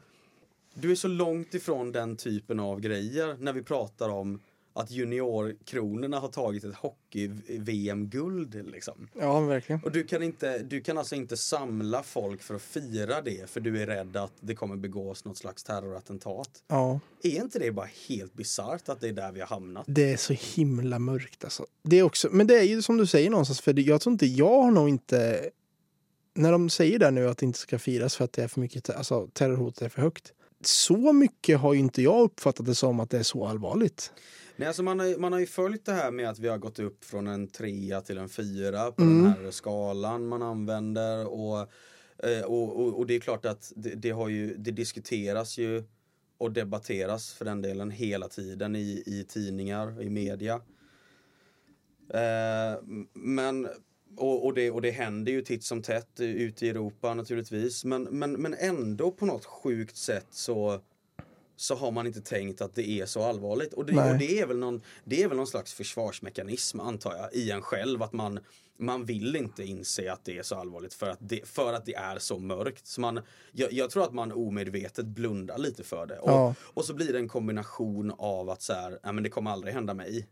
[0.74, 4.40] du är så långt ifrån den typen av grejer när vi pratar om
[4.78, 8.72] att juniorkronorna har tagit ett hockey-VM-guld.
[8.72, 9.08] Liksom.
[9.20, 9.84] Ja, verkligen.
[9.84, 13.60] Och du kan, inte, du kan alltså inte samla folk för att fira det för
[13.60, 16.50] du är rädd att det kommer begås något slags terrorattentat.
[16.68, 17.00] Ja.
[17.24, 19.84] Är inte det bara helt bisarrt att det är där vi har hamnat?
[19.88, 21.66] Det är så himla mörkt alltså.
[21.84, 24.12] Det är också, men det är ju som du säger någonstans, för det- jag tror
[24.14, 25.50] inte, jag har nog inte...
[26.34, 28.60] När de säger där nu att det inte ska firas för att det är för
[28.62, 30.34] mycket, alltså terrorhotet är för högt.
[30.62, 34.12] Så mycket har ju inte jag uppfattat det som att det är så allvarligt.
[34.58, 36.80] Nej, alltså man, har, man har ju följt det här med att vi har gått
[36.80, 39.24] upp från en trea till en fyra på Mm.
[39.24, 41.28] den här skalan man använder.
[41.28, 41.60] Och,
[42.24, 45.84] eh, och, och, och det är klart att det, det, har ju, det diskuteras ju
[46.38, 50.62] och debatteras för den delen hela tiden i, i tidningar, i media.
[52.14, 52.82] Eh,
[53.14, 53.68] men,
[54.18, 57.86] och, och, det, och det händer ju titt som tätt ute i Europa naturligtvis.
[57.86, 60.82] Men, men, men ändå på något sjukt sätt så
[61.58, 63.74] så har man inte tänkt att det är så allvarligt.
[63.74, 67.34] Och det, och det, är, väl någon, det är väl någon slags försvarsmekanism antar jag
[67.34, 68.04] i en själv.
[68.04, 68.40] Att man,
[68.80, 71.96] man vill inte inse att det är så allvarligt för att det, för att det
[71.96, 72.88] är så mörkt.
[72.88, 73.20] Så man,
[73.52, 76.20] jag, jag tror att man omedvetet blundar lite för det.
[76.20, 76.56] Och, Ja.
[76.62, 79.74] och så blir det en kombination av att så här, nej men det kommer aldrig
[79.74, 80.28] hända mig.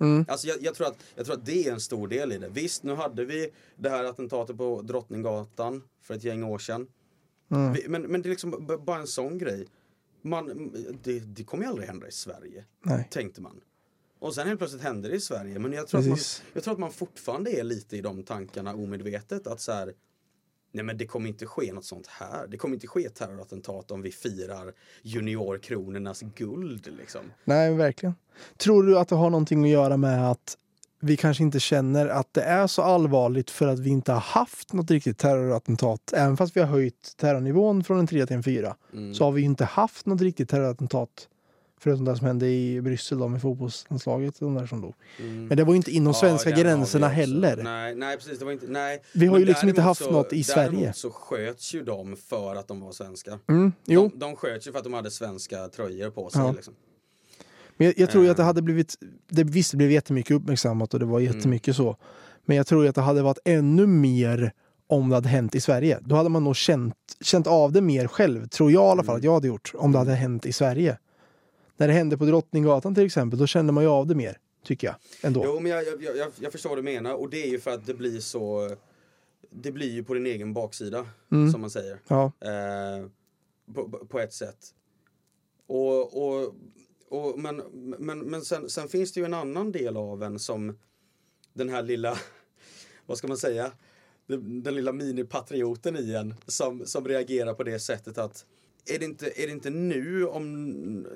[0.00, 0.24] Mm.
[0.28, 2.48] Alltså jag, jag, tror att, jag tror att det är en stor del i det.
[2.48, 6.86] Visst, nu hade vi det här attentatet på Drottninggatan för ett gäng år sedan.
[7.50, 7.72] Mm.
[7.72, 9.66] Vi, men, men det är liksom bara en sån grej.
[10.22, 13.08] Man, det, det kommer ju aldrig hända i Sverige, Nej.
[13.10, 13.60] tänkte man.
[14.18, 15.58] Och sen helt plötsligt hände det i Sverige.
[15.58, 16.18] Men jag tror, att man,
[16.52, 19.46] jag tror att man fortfarande är lite i de tankarna omedvetet.
[19.46, 19.94] Att så här,
[20.72, 22.46] nej men det kommer inte ske något sånt här.
[22.46, 27.20] Det kommer inte ske terrorattentat om vi firar juniorkronornas guld liksom.
[27.44, 28.14] Nej, verkligen.
[28.56, 30.56] Tror du att det har någonting att göra med att
[31.00, 34.72] vi kanske inte känner att det är så allvarligt för att vi inte har haft
[34.72, 36.12] något riktigt terrorattentat.
[36.12, 39.14] Även fast vi har höjt terrornivån från en 3 till en 4 Mm.
[39.14, 41.28] så har vi inte haft något riktigt terrorattentat
[41.80, 44.94] Förutom det som hände i Bryssel då med fotbollslandslaget, de där som dog.
[45.18, 45.46] Mm.
[45.46, 47.56] Men det var ju inte inom svenska Ja, vi gränserna heller.
[47.56, 49.02] Nej, nej precis, det var inte, nej.
[49.12, 50.92] Vi har Men ju liksom inte haft så, något i Sverige.
[50.92, 53.38] Så sköts ju de för att de var svenskar.
[53.48, 56.40] Mm, jo, De, de sköts ju för att de hade svenska tröjor på sig.
[56.40, 56.52] Ja.
[56.52, 56.74] Liksom.
[57.78, 58.46] Men jag, jag tror ju att det Eh.
[58.46, 58.94] hade blivit,
[59.28, 61.34] det visst det blev jättemycket uppmärksammat och det var Mm.
[61.36, 61.96] jättemycket så.
[62.44, 64.52] Men jag tror ju att det hade varit ännu mer
[64.86, 65.98] om det hade hänt i Sverige.
[66.02, 69.12] Då hade man nog känt, känt av det mer själv, tror jag i alla fall
[69.14, 69.18] Mm.
[69.20, 70.98] att jag hade gjort, om det hade hänt i Sverige.
[71.76, 74.86] När det hände på Drottninggatan till exempel, då kände man ju av det mer, tycker
[74.86, 74.96] jag.
[75.22, 75.42] Ändå.
[75.44, 77.70] Jo, men jag, jag, jag, jag förstår vad du menar och det är ju för
[77.70, 78.70] att det blir så
[79.50, 81.50] det blir ju på din egen baksida, Mm.
[81.52, 81.98] som man säger.
[82.08, 83.06] Ja, Eh,
[83.74, 84.58] på, på ett sätt.
[85.66, 86.54] Och, och,
[87.10, 87.56] och, men
[87.98, 90.78] men, men sen, sen finns det ju en annan del av en som
[91.52, 92.18] den här lilla,
[93.06, 93.72] vad ska man säga,
[94.26, 98.46] den, den lilla minipatrioten i en som, som reagerar på det sättet att
[98.94, 100.46] är det, inte, är, det inte nu om,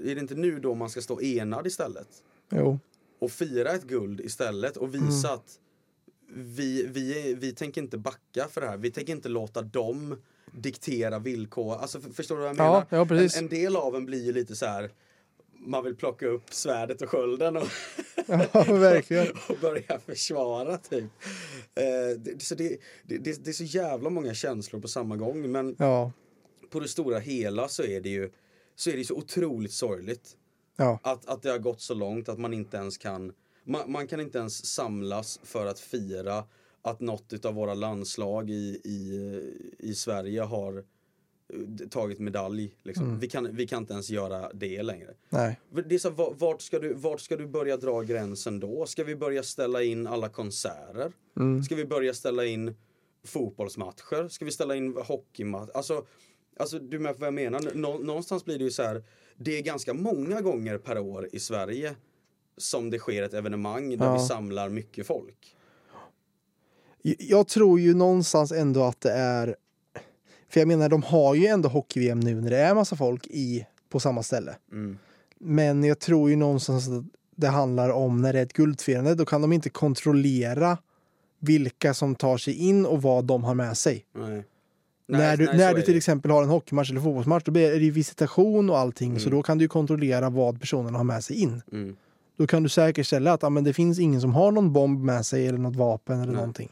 [0.04, 2.08] är det inte nu då man ska stå enad istället?
[2.50, 2.78] jo.
[3.18, 5.58] och fira ett guld istället och visa att
[6.34, 8.76] vi, vi, vi tänker inte backa för det här.
[8.76, 10.16] Vi tänker inte låta dem
[10.52, 11.74] diktera villkor.
[11.76, 12.86] Alltså, för, förstår du vad jag Ja, menar?
[12.90, 13.36] ja, precis.
[13.38, 14.90] En, en del av en blir ju lite så här
[15.64, 17.68] man vill plocka upp svärdet och skölden och,
[18.26, 19.26] Ja, verkligen.
[19.48, 21.04] och börja försvara typ.
[21.74, 25.76] Eh, det, så det, det, det, är så jävla många känslor på samma gång men
[25.78, 26.12] Ja,
[26.70, 28.30] på det stora hela så är det ju
[28.76, 30.36] så, är det så otroligt sorgligt.
[30.76, 33.32] ja, Att, att det har gått så långt att man inte ens kan
[33.64, 36.44] man, man kan inte ens samlas för att fira
[36.82, 39.40] att något av våra landslag i, i,
[39.78, 40.84] i Sverige har
[41.90, 42.74] tagit medalj.
[42.82, 43.18] Liksom.
[43.18, 45.14] Vi, kan, vi kan inte ens göra det längre.
[45.28, 45.60] nej.
[45.88, 48.86] Det är så, va- vart, ska du, vart ska du börja dra gränsen då?
[48.86, 51.12] Ska vi börja ställa in alla konserter?
[51.64, 52.74] Ska vi börja ställa in
[53.24, 54.28] fotbollsmatcher?
[54.28, 55.70] Ska vi ställa in hockeymatcher?
[55.76, 56.04] Alltså,
[56.56, 57.70] alltså du med på vad jag menar?
[57.74, 59.04] Nå, någonstans blir det ju så här.
[59.36, 61.94] Det är ganska många gånger per år i Sverige
[62.56, 64.12] som det sker ett evenemang där Ja.
[64.12, 65.56] vi samlar mycket folk.
[67.18, 69.56] Jag tror ju någonstans ändå att det är...
[70.52, 73.66] För jag menar, de har ju ändå hockey-VM nu när det är massa folk i,
[73.88, 74.56] på samma ställe.
[74.72, 74.98] Mm.
[75.40, 77.04] Men jag tror ju någonstans att
[77.36, 80.78] det handlar om när det är ett guldfirande, då kan de inte kontrollera
[81.38, 84.04] vilka som tar sig in och vad de har med sig.
[84.14, 84.44] Nej.
[85.08, 87.44] när Nej, du, nej, när så du är till exempel har en hockeymatch eller fotbollsmatch,
[87.44, 89.38] då blir det ju visitation och allting, så Mm.
[89.38, 91.62] då kan du kontrollera vad personerna har med sig in.
[91.72, 91.96] Mm.
[92.36, 95.26] Då kan du säkerställa att ja, men det finns ingen som har någon bomb med
[95.26, 96.36] sig eller något vapen eller Nej.
[96.36, 96.70] någonting.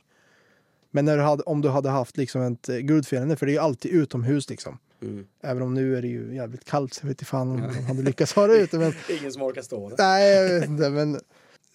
[0.90, 3.54] Men när du hade, om du hade haft liksom ett eh, guldfirande, för det är
[3.54, 4.78] ju alltid utomhus liksom.
[5.02, 5.26] Mm.
[5.42, 7.84] Även om nu är det ju jävligt kallt så jag vet inte fan om de
[7.84, 8.78] hade lyckats ha det ute.
[8.78, 9.96] Men, Ingen som orkar stå där.
[9.98, 10.90] nej, jag vet inte.
[10.90, 11.20] Men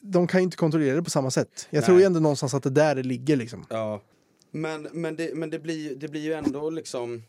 [0.01, 1.67] de kan ju inte kontrollera det på samma sätt.
[1.69, 1.85] Jag Nej.
[1.85, 3.65] tror ju ändå någonstans att det där det ligger liksom.
[3.69, 4.01] Ja.
[4.51, 7.23] Men, men, det, men det, blir, det blir ju ändå liksom...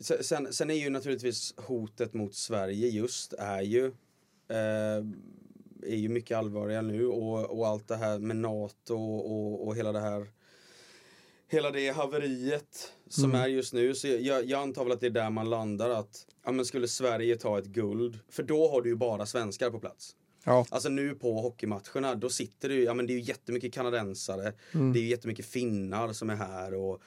[0.00, 5.04] Se- Sen, sen är ju naturligtvis hotet mot Sverige just är ju eh,
[5.82, 9.92] är ju mycket allvarligare nu och, och allt det här med NATO och, och hela
[9.92, 10.26] det här
[11.48, 13.94] hela det haveriet som är just nu.
[13.94, 16.88] Så jag, jag antar väl att det är där man landar att ja, men skulle
[16.88, 20.16] Sverige ta ett guld, för då har du ju bara svenskar på plats.
[20.44, 20.66] Ja.
[20.68, 24.92] Alltså nu på hockeymatcherna, då sitter ju, ja men det är ju jättemycket kanadensare, Mm.
[24.92, 27.00] det är ju jättemycket finnar som är här och, och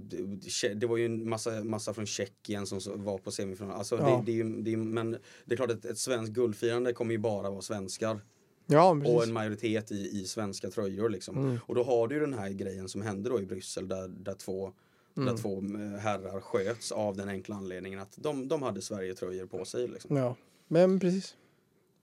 [0.00, 3.72] det- det var ju en massa, massa från Tjeckien som var på semifinal.
[3.78, 4.16] Alltså Ja.
[4.16, 5.10] det, det är ju, det är, men
[5.44, 8.20] det är klart att ett svenskt guldfirande kommer ju bara vara svenskar.
[8.66, 11.58] Ja, Och en majoritet i, i svenska tröjor liksom.
[11.66, 14.34] Och då har du ju den här grejen som hände då i Bryssel där, där
[14.34, 14.72] två
[15.14, 19.64] Där två eh, herrar sköts av den enkla anledningen att de, de hade Sverige-tröjor på
[19.64, 19.88] sig.
[19.88, 20.16] Liksom.
[20.16, 20.36] Ja,
[20.68, 21.36] men precis.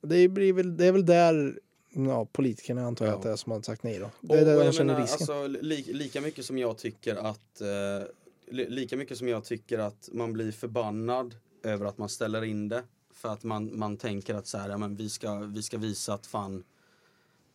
[0.02, 3.18] Det, blir väl, det är väl där ja, politikerna antar jag Ja.
[3.18, 4.10] att det är som har sagt nej då.
[4.22, 5.36] Det är där och de jag känner menar, risken.
[5.36, 7.68] alltså, li, lika mycket som jag tycker att eh,
[8.48, 12.70] li, lika mycket som jag tycker att man blir förbannad över att man ställer in
[12.70, 15.78] det för att man, man tänker att så här, ja, men vi, ska, vi ska
[15.78, 16.64] visa att fan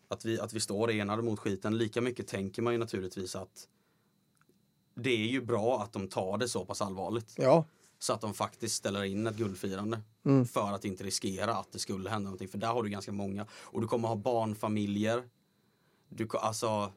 [0.09, 1.79] att vi, att vi står enade mot skiten.
[1.79, 3.68] Lika mycket tänker man ju naturligtvis att
[4.95, 7.35] det är ju bra att de tar det så pass allvarligt.
[7.38, 7.64] Ja,
[8.03, 10.01] Så att de faktiskt ställer in ett guldfirande.
[10.25, 10.47] Mm.
[10.47, 12.49] För att inte riskera att det skulle hända någonting.
[12.49, 13.47] För där har du ganska många.
[13.53, 15.29] Och du kommer ha barnfamiljer.
[16.09, 16.93] Du, alltså,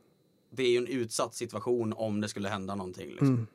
[0.50, 3.10] det är ju en utsatt situation om det skulle hända någonting.
[3.10, 3.28] Liksom.
[3.28, 3.48] Mm.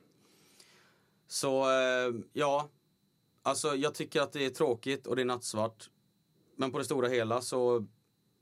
[1.27, 2.69] Så eh, ja,
[3.43, 5.89] alltså jag tycker att det är tråkigt och det är nattsvart.
[6.55, 7.85] Men på det stora hela så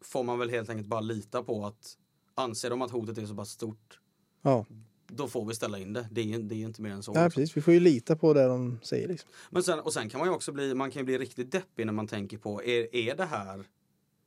[0.01, 1.97] får man väl helt enkelt bara lita på att
[2.35, 3.99] anser de att hotet är så pass stort,
[4.41, 4.65] ja.
[5.11, 6.07] Då får vi ställa in det.
[6.11, 7.11] Det är, det är inte mer än så.
[7.15, 7.41] ja liksom.
[7.41, 7.57] precis.
[7.57, 9.07] Vi får ju lita på det de säger.
[9.07, 9.29] Liksom.
[9.49, 11.93] Men sen, och sen kan man ju också bli, man kan bli riktigt deppig när
[11.93, 13.65] man tänker på, är, är det här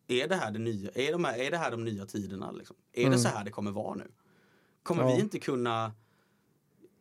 [0.09, 0.91] är det här det nya?
[0.95, 2.51] Är, de här, är det här de nya tiderna?
[2.51, 2.77] Liksom?
[2.93, 4.11] Är det så här det kommer vara nu?
[4.83, 5.15] Kommer Ja.
[5.15, 5.93] vi inte kunna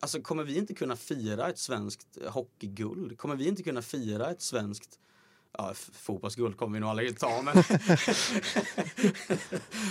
[0.00, 3.18] Alltså kommer vi inte kunna fira ett svenskt hockeyguld?
[3.18, 4.98] Kommer vi inte kunna fira ett svenskt
[5.58, 7.54] Ja, fotbollsguld kommer vi nog aldrig ta men...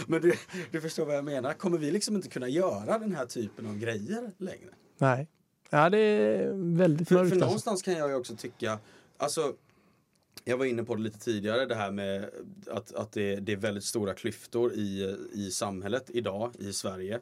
[0.08, 0.34] men du,
[0.72, 1.54] du förstår vad jag menar.
[1.54, 4.70] Kommer vi liksom inte kunna göra den här typen av grejer längre?
[4.98, 5.28] Nej.
[5.70, 7.30] Ja, det är väldigt För, mörkt.
[7.30, 7.46] för alltså.
[7.46, 8.80] någonstans kan jag ju också tycka,
[9.18, 9.54] alltså
[10.44, 12.30] jag var inne på det lite tidigare, det här med
[12.72, 17.16] att, att det, det är väldigt stora klyftor i, i samhället idag i Sverige.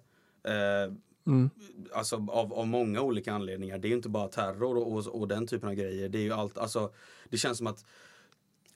[0.44, 0.94] Eh,
[1.28, 1.50] Mm.
[1.94, 3.78] Alltså av, av många olika anledningar.
[3.78, 6.10] Det är inte bara terror och, och, och den typen av grejer.
[6.10, 6.94] Det är ju allt, alltså
[7.30, 7.86] det känns som att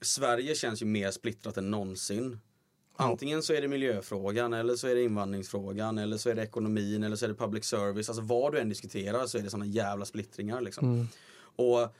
[0.05, 2.39] Sverige känns ju mer splittrat än någonsin.
[2.95, 7.03] Antingen så är det miljöfrågan eller så är det invandringsfrågan eller så är det ekonomin
[7.03, 8.09] eller så är det public service.
[8.09, 10.93] Alltså vad du än diskuterar så är det såna jävla splittringar liksom.
[10.93, 11.07] Mm.
[11.55, 11.95] Och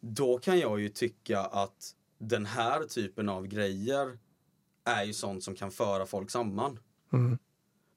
[0.00, 4.18] då kan jag ju tycka att den här typen av grejer
[4.84, 6.78] är ju sånt som kan föra folk samman.
[7.12, 7.38] Mm.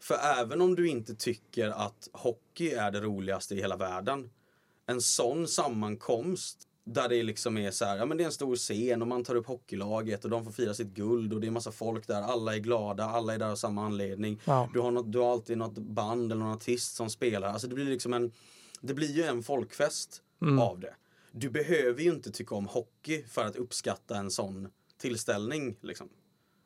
[0.02, 4.30] För även om du inte tycker att hockey är det roligaste i hela världen.
[4.86, 8.56] En sån sammankomst där det liksom är så här, ja men det är en stor
[8.56, 11.52] scen och man tar upp hockeylaget och de får fira sitt guld och det är
[11.52, 14.42] massa folk där, alla är glada, alla är där av samma anledning.
[14.46, 14.70] Ja.
[14.74, 17.48] Du, har något, du har alltid något band eller någon artist som spelar.
[17.48, 18.32] Alltså det blir liksom en,
[18.82, 20.22] det blir ju en folkfest
[20.60, 20.96] av det.
[21.32, 24.68] Du behöver ju inte tycka om hockey för att uppskatta en sån
[24.98, 25.76] tillställning.
[25.82, 26.10] Liksom.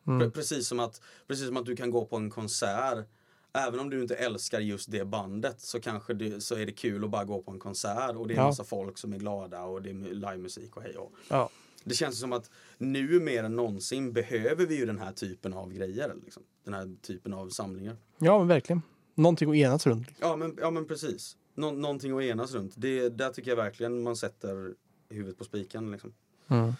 [0.05, 3.07] Pre- Precis, som att, precis som att du kan gå på en konsert
[3.53, 7.03] Även om du inte älskar just det bandet så kanske det, så är det kul
[7.03, 8.47] att bara gå på en konsert och det är en Ja.
[8.47, 11.11] massa folk som är glada och det är livemusik och hej och.
[11.29, 11.49] Ja.
[11.83, 15.73] Det känns som att nu mer än någonsin behöver vi ju den här typen av
[15.73, 16.15] grejer.
[16.23, 16.43] Liksom.
[16.63, 17.97] Den här typen av samlingar.
[18.17, 18.81] ja, men verkligen.
[19.15, 20.07] Någonting att enas runt.
[20.19, 21.37] Ja men, ja, men precis.
[21.55, 22.73] Nå någonting att enas runt.
[22.77, 24.73] Det, där tycker jag verkligen man sätter
[25.09, 25.91] huvudet på spiken.
[25.91, 26.13] Liksom.
[26.47, 26.73] Mm.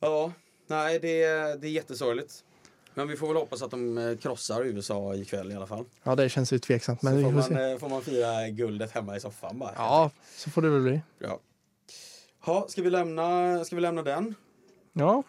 [0.00, 0.32] Ja,
[0.66, 2.44] nej det, är- det är jättesorgligt.
[2.94, 5.84] Men vi får väl hoppas att de eh, krossar USA ikväll i alla fall.
[6.02, 7.02] Ja, det känns ju tveksamt.
[7.02, 7.54] Men så får man, se.
[7.72, 9.72] eh, får man fira guldet hemma i soffan bara.
[9.76, 11.00] Ja, så får det väl bli.
[11.18, 11.38] ja.
[12.42, 14.34] Ha, ska, vi lämna, ska vi lämna den?
[14.92, 15.22] Ja,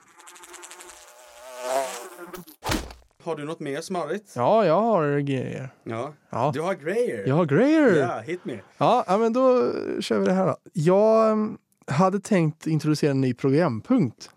[3.24, 4.32] Har du något mer smarrigt?
[4.36, 5.70] ja jag har grejer.
[5.84, 6.14] Ja.
[6.30, 6.52] Ja.
[6.54, 7.28] Du har grejer?
[7.28, 7.96] Jag har grejer.
[7.96, 8.60] Ja, hit me.
[8.78, 9.72] Ja, ja, men då
[10.02, 10.56] kör vi det här då.
[10.74, 14.30] Jag mm, hade tänkt introducera en ny programpunkt.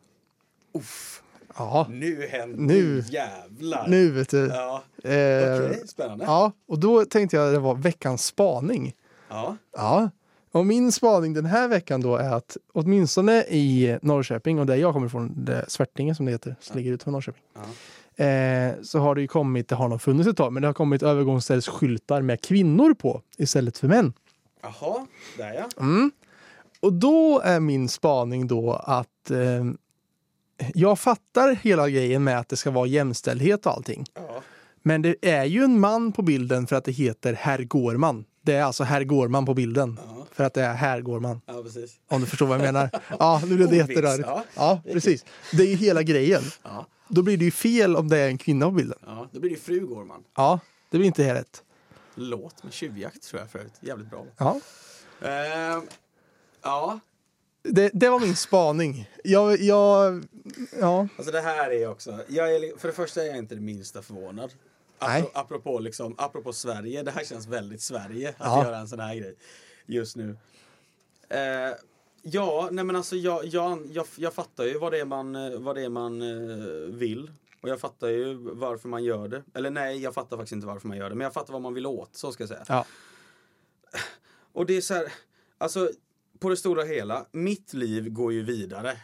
[0.74, 1.22] Uff,
[1.56, 3.02] Ja, nu händer Nu.
[3.08, 3.88] jävlar.
[3.88, 4.46] nu vet du.
[4.46, 6.24] Ja, Eh, okej, spännande.
[6.24, 8.94] Ja, och då tänkte jag det var veckans spaning.
[9.28, 9.56] Ja.
[9.76, 10.10] Ja,
[10.52, 14.92] och min spaning den här veckan då är att åtminstone i Norrköping och där jag
[14.92, 17.42] kommer ifrån, det Svärtinge som det heter, som ligger utanför Norrköping.
[18.16, 18.24] Ja.
[18.24, 20.72] Eh, så har det ju kommit, det har nog funnits ett tag, men det har
[20.74, 24.12] kommit övergångsställsskyltar med kvinnor på istället för män.
[24.62, 25.06] Jaha,
[25.38, 25.68] där ja.
[25.80, 26.10] Mm.
[26.80, 29.64] Och då är min spaning då att eh,
[30.74, 34.04] jag fattar hela grejen med att det ska vara jämställdhet och allting.
[34.14, 34.42] ja.
[34.86, 38.24] Men det är ju en man på bilden för att det heter Herr Gårman.
[38.42, 40.00] Det är alltså Herr Gårman på bilden.
[40.06, 40.26] Ja.
[40.32, 41.40] För att det är Herr Gårman.
[41.46, 41.96] Ja, precis.
[42.08, 42.90] Om du förstår vad jag menar.
[43.18, 44.28] Ja, nu blev det jätterörigt.
[44.28, 44.44] ja.
[44.56, 45.24] Ja, precis.
[45.52, 46.42] Det är ju hela grejen.
[46.62, 46.86] Ja.
[47.08, 48.98] Då blir det ju fel om det är en kvinna på bilden.
[49.06, 50.22] ja, då blir det fru Gårman.
[50.36, 51.62] Ja, det blir inte helt rätt.
[52.14, 53.72] Låt med tjuvjakt tror jag förut.
[53.80, 54.24] Jävligt bra.
[54.38, 54.60] Ja.
[55.28, 55.82] Ehm,
[56.62, 57.00] ja,
[57.68, 59.10] Det, det var min spaning.
[59.24, 60.24] Jag, jag,
[60.80, 61.08] ja.
[61.16, 62.18] alltså det här är också.
[62.28, 64.52] Jag är, för det första är jag inte det minsta förvånad.
[65.00, 65.20] Nej.
[65.22, 68.64] Apro, apropå, liksom, apropå Sverige, det här känns väldigt Sverige att Ja.
[68.64, 69.36] göra en sån här grej
[69.86, 70.36] just nu.
[71.28, 71.74] Eh,
[72.22, 75.58] ja, nej men alltså jag, jag, jag, jag fattar ju vad det är man, eh,
[75.58, 76.56] vad det man eh,
[76.94, 77.30] vill.
[77.62, 79.42] Och jag fattar ju varför man gör det.
[79.54, 81.14] Eller nej, jag fattar faktiskt inte varför man gör det.
[81.14, 82.64] Men jag fattar vad man vill åt, så ska jag säga.
[82.68, 82.86] Ja.
[84.52, 85.12] Och det är så här,
[85.58, 85.90] alltså
[86.38, 88.96] på det stora hela, mitt liv går ju vidare.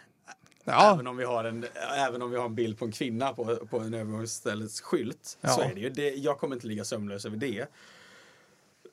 [0.65, 0.95] Ja.
[0.95, 1.67] Även, om vi har en,
[1.97, 5.25] även om vi har en bild på en kvinna på, på en övergångsställets skylt.
[5.25, 5.65] Så Ja.
[5.65, 5.91] är det ju.
[5.91, 7.67] Det, jag kommer inte ligga sömnlös över det.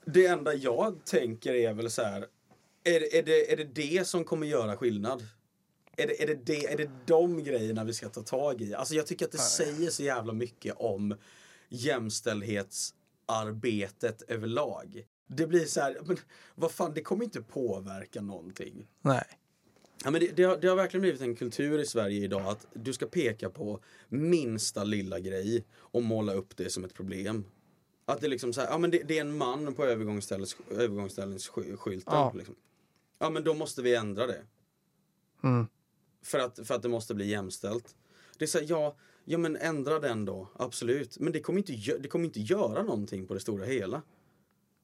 [0.06, 2.26] Det enda jag tänker är väl så här.
[2.84, 5.26] Är, är, det, är det det som kommer göra skillnad?
[5.98, 8.74] Är det, är, det det, är det de grejerna vi ska ta tag i?
[8.74, 11.16] Alltså jag tycker att det säger så jävla mycket om
[11.70, 15.06] jämställdhetsarbetet överlag.
[15.28, 16.18] Det blir så här, men
[16.56, 18.88] vad fan, det kommer inte påverka någonting.
[19.02, 19.26] Nej.
[20.04, 22.68] Ja, men det, det, har, det har verkligen blivit en kultur i Sverige idag att
[22.74, 27.46] du ska peka på minsta lilla grej och måla upp det som ett problem.
[28.06, 32.14] Att det liksom så här, ja men det, det är en man på övergångsställets, övergångsställesskylten.
[32.14, 32.34] Ja.
[32.36, 32.56] Liksom.
[33.20, 34.42] Ja men då måste vi ändra det.
[35.44, 35.68] Mm.
[36.24, 37.96] För att, för att det måste bli jämställt.
[38.38, 41.20] Det är så här, ja, ja men ändra den då, absolut.
[41.20, 44.02] Men det kommer inte, det kommer inte göra någonting på det stora hela.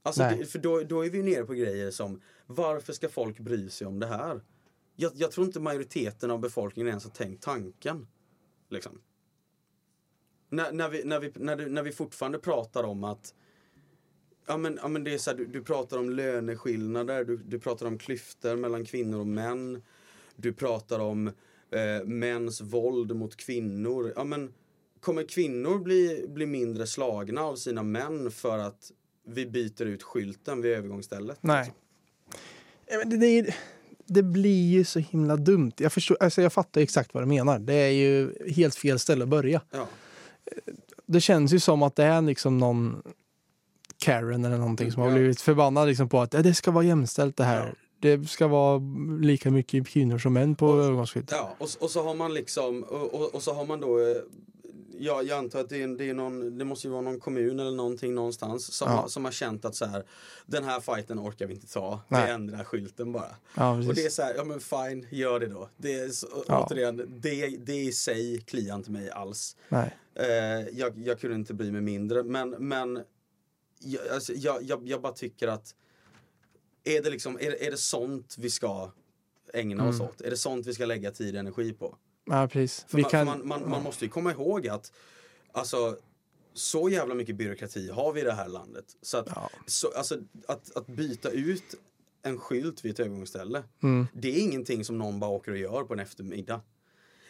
[0.04, 3.70] Alltså, det, för då, då är vi nere på grejer som, varför ska folk bry
[3.70, 4.42] sig om det här?
[4.96, 8.08] Jag, jag tror inte majoriteten av befolkningen ens har tänkt tanken.
[8.70, 9.02] Liksom.
[10.50, 13.34] När, när, vi, när, vi, när, du, när vi fortfarande pratar om att
[14.46, 17.60] Ja men, ja, men det är så här, du, du pratar om löneskillnader, du, du
[17.60, 19.84] pratar om klyftor mellan kvinnor och män.
[20.36, 21.28] Du pratar om
[21.72, 24.14] eh, mäns våld mot kvinnor.
[24.16, 24.54] Ja, men,
[25.00, 28.92] kommer kvinnor bli, bli mindre slagna av sina män för att
[29.26, 31.38] vi byter ut skylten vid övergångsstället?
[31.42, 31.74] Nej.
[33.00, 33.56] Men Det, det,
[34.06, 35.72] det blir ju så himla dumt.
[35.78, 37.60] Jag, förstår, alltså jag fattar exakt vad du menar.
[37.60, 39.62] Det är ju helt fel ställe att börja.
[39.72, 39.88] Ja.
[41.06, 43.02] Det känns ju som att det är liksom någon
[43.98, 47.44] Karen eller någonting som har blivit förbannad liksom på att det ska vara jämställt det
[47.44, 47.68] här.
[47.68, 47.74] Ja.
[48.00, 48.82] Det ska vara
[49.22, 51.32] lika mycket kvinnor som män på övergångsskyddet.
[51.32, 54.16] Ja, och, och så har man liksom, och, och, och så har man då eh,
[55.00, 57.60] Ja, jag antar att det, är, det, är någon, det måste ju vara någon kommun
[57.60, 58.98] eller någonting någonstans som, Ja.
[58.98, 60.04] har, som har känt att så här,
[60.46, 62.26] den här fighten orkar vi inte ta, Nej.
[62.26, 63.36] vi ändrar skylten bara.
[63.56, 65.70] Ja, Och det är så här, ja men fine, gör det då.
[65.78, 66.66] Det är, så, Ja.
[66.66, 69.56] återigen, det, det i sig kliar inte mig alls.
[69.70, 69.98] Nej.
[70.16, 70.28] Eh,
[70.80, 73.00] jag, jag kunde inte bry mig mindre, men, men
[73.80, 75.76] jag, alltså, jag, jag, jag bara tycker att
[76.84, 78.92] är det, liksom, är, är det sånt vi ska
[79.54, 80.08] ägna oss Mm.
[80.08, 80.22] åt?
[80.22, 81.96] Är det sånt vi ska lägga tid och energi på?
[82.26, 82.86] Ja, precis.
[82.88, 83.26] För man, kan...
[83.26, 84.92] man, man, man måste ju komma ihåg att
[85.52, 85.98] alltså,
[86.54, 88.86] så jävla mycket byråkrati har vi i det här landet.
[89.02, 89.50] Så att, Ja.
[89.66, 90.18] så, alltså,
[90.48, 91.76] att, att byta ut
[92.22, 94.08] en skylt vid ett övergångsställe, Mm.
[94.14, 96.62] det är ingenting som någon bara åker och gör på en eftermiddag.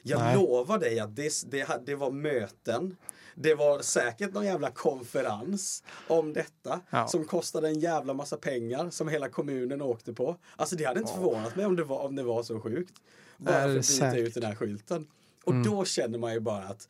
[0.05, 0.35] Jag Nej.
[0.35, 2.95] lovar dig att det, det, det var möten,
[3.35, 7.07] det var säkert någon jävla konferens om detta Ja.
[7.07, 10.37] som kostade en jävla massa pengar som hela kommunen åkte på.
[10.55, 12.93] Alltså det hade inte förvånat mig om det var, om det var så sjukt.
[13.37, 15.07] Bara Nej, för det är att byta ut den här skylten.
[15.43, 15.63] Och Mm.
[15.63, 16.87] då känner man ju bara att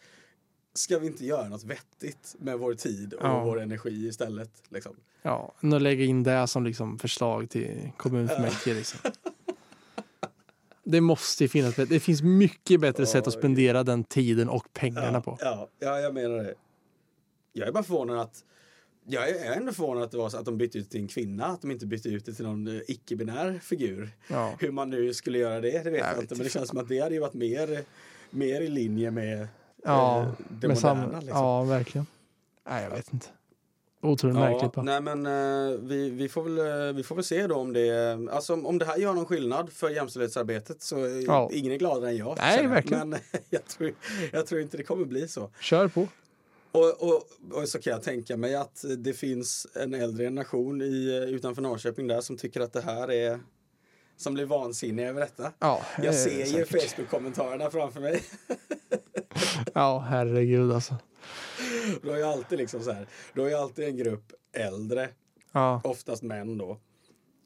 [0.74, 3.44] ska vi inte göra något vettigt med vår tid och Ja.
[3.44, 4.52] vår energi istället?
[4.70, 4.96] Liksom.
[5.22, 8.74] Ja, nu lägga in det som liksom förslag till kommunfullmäktige.
[8.74, 9.00] Liksom.
[10.84, 11.76] Det måste finnas.
[11.76, 15.38] Det finns mycket bättre sätt att spendera den tiden och pengarna Ja, på.
[15.42, 16.54] ja, ja, jag menar det.
[17.54, 18.44] Jag är bara förvånad att
[19.08, 21.46] jag är ändå förvånad att det var så att de bytte ut till en kvinna,
[21.46, 24.10] att de inte bytte ut det till någon eh, icke-binär figur.
[24.28, 24.54] Ja.
[24.60, 26.36] Hur man nu skulle göra det, det vet Jag inte.
[26.36, 27.80] Men det känns som att det hade ju varit mer,
[28.30, 29.48] mer i linje med
[29.84, 31.20] Ja, eh, det med moderna.
[31.20, 31.38] liksom.
[31.38, 32.06] ja, verkligen.
[32.70, 33.28] Nej, jag vet inte.
[34.02, 34.82] Otroligt märkligt bara.
[34.82, 38.14] nej men eh, vi, vi, får väl, eh, vi får väl se då om det,
[38.32, 40.96] alltså om- om det här gör någon skillnad för jämställdhetsarbetet så
[41.28, 41.50] Ja.
[41.54, 42.38] ingen är gladare än jag.
[42.38, 43.10] Nej, verkligen.
[43.10, 43.94] Men jag tror,
[44.32, 45.50] jag tror inte det kommer bli så.
[45.60, 46.08] Kör på.
[46.74, 51.26] Och, och, och så kan jag tänka mig att det finns en äldre generation i,
[51.30, 53.40] utanför Norrköping där som tycker att det här är
[54.18, 55.52] som blir vansinniga över detta.
[55.60, 56.66] Ja, Jag eh, ser ju.
[56.66, 58.22] Facebook-kommentarerna framför mig.
[59.74, 60.96] Ja, herregud alltså.
[62.02, 65.10] Du har ju alltid liksom så här, du har ju alltid en grupp äldre,
[65.52, 66.80] Ja, oftast män då,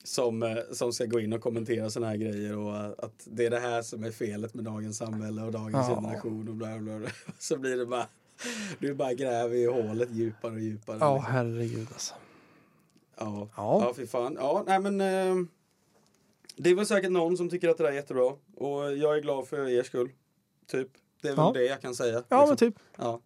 [0.04, 3.46] som, eh, som ska gå in och kommentera såna här grejer och eh, att det
[3.46, 5.96] är det här som är felet med dagens samhälle och dagens Ja.
[5.96, 7.10] generation och bla bla bla.
[7.40, 8.08] Så blir det bara,
[8.80, 10.98] du bara gräver i hålet djupare och djupare.
[11.00, 11.34] ja liksom.
[11.34, 12.14] herregud alltså.
[13.20, 13.82] Ja, Ja.
[13.86, 13.94] ja.
[13.96, 14.38] fy fan.
[14.40, 15.46] Ja, nej men eh,
[16.56, 19.48] det väl säkert någon som tycker att det där är jättebra och jag är glad
[19.48, 20.10] för er skull.
[20.72, 20.88] Typ.
[21.22, 21.52] Det är väl Ja.
[21.54, 22.24] det jag kan säga.
[22.30, 22.58] Ja, men liksom.
[22.72, 22.76] typ.
[22.98, 23.22] ja.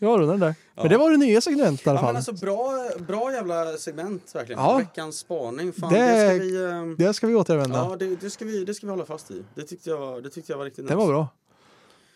[0.00, 0.54] Jag rundar där.
[0.74, 0.82] Ja.
[0.82, 2.12] Men det var det nya segmentet i alla ja fall.
[2.12, 4.60] men alltså bra, bra jävla segment verkligen.
[4.62, 4.76] Ja.
[4.78, 5.72] Veckans spaning.
[5.72, 6.64] Fan, Det- det, ska vi...
[6.64, 7.76] eh, Det ska vi återvända.
[7.76, 9.44] Ja, det, det, ska vi, det ska vi hålla fast i.
[9.54, 11.28] Det tyckte jag, det tyckte jag var riktigt det var bra.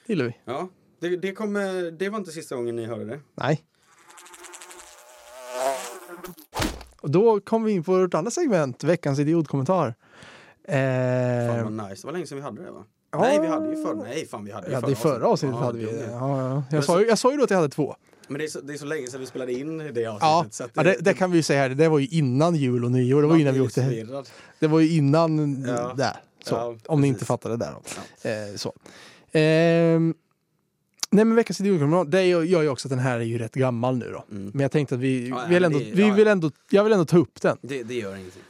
[0.07, 0.37] Det gillar vi.
[0.45, 0.69] Ja,
[1.03, 3.21] det, det, kommer, det var inte sista gången ni hörde det.
[3.35, 3.63] Nej.
[7.01, 9.95] Och då kom vi in på vårt andra segment, veckans idiotkommentar.
[10.69, 12.03] Eh, Fan vad nice.
[12.03, 12.85] Det var länge sedan vi hade det va?
[13.13, 13.21] ja.
[13.21, 13.95] Nej, vi hade ju förra.
[13.95, 15.85] Nej, fan vi hade ju Ja, det förra avsnittet Ja, hade vi.
[16.11, 16.63] Ja, ja.
[16.71, 17.97] Jag, sa ju, jag sa ju då att jag hade två.
[18.29, 20.21] Men det är, så, det är så länge sedan vi spelade in det avsnittet.
[20.21, 21.69] Ja, så ja det, det kan vi ju säga här.
[21.69, 23.23] Det var ju innan jul och nyår.
[23.23, 23.91] Det var innan vi åkte hem.
[23.91, 24.29] förvirrad.
[24.59, 25.95] Det var ju innan Ja.
[25.97, 26.17] där.
[26.45, 27.73] Så, om ni inte fattade det där.
[27.73, 28.29] Då.
[28.29, 28.73] Eh, så.
[29.33, 30.15] Ehm,
[31.13, 33.97] nej men veckans idiotkommentar, det gör ju också att den här är ju rätt gammal
[33.99, 34.25] nu då.
[34.31, 34.51] Mm.
[34.55, 36.15] Men jag tänkte att vi, Ja, ja, ändå, det- vi ja.
[36.15, 37.57] vill ändå, jag vill ändå ta upp den.
[37.63, 38.43] Det, det gör ingenting.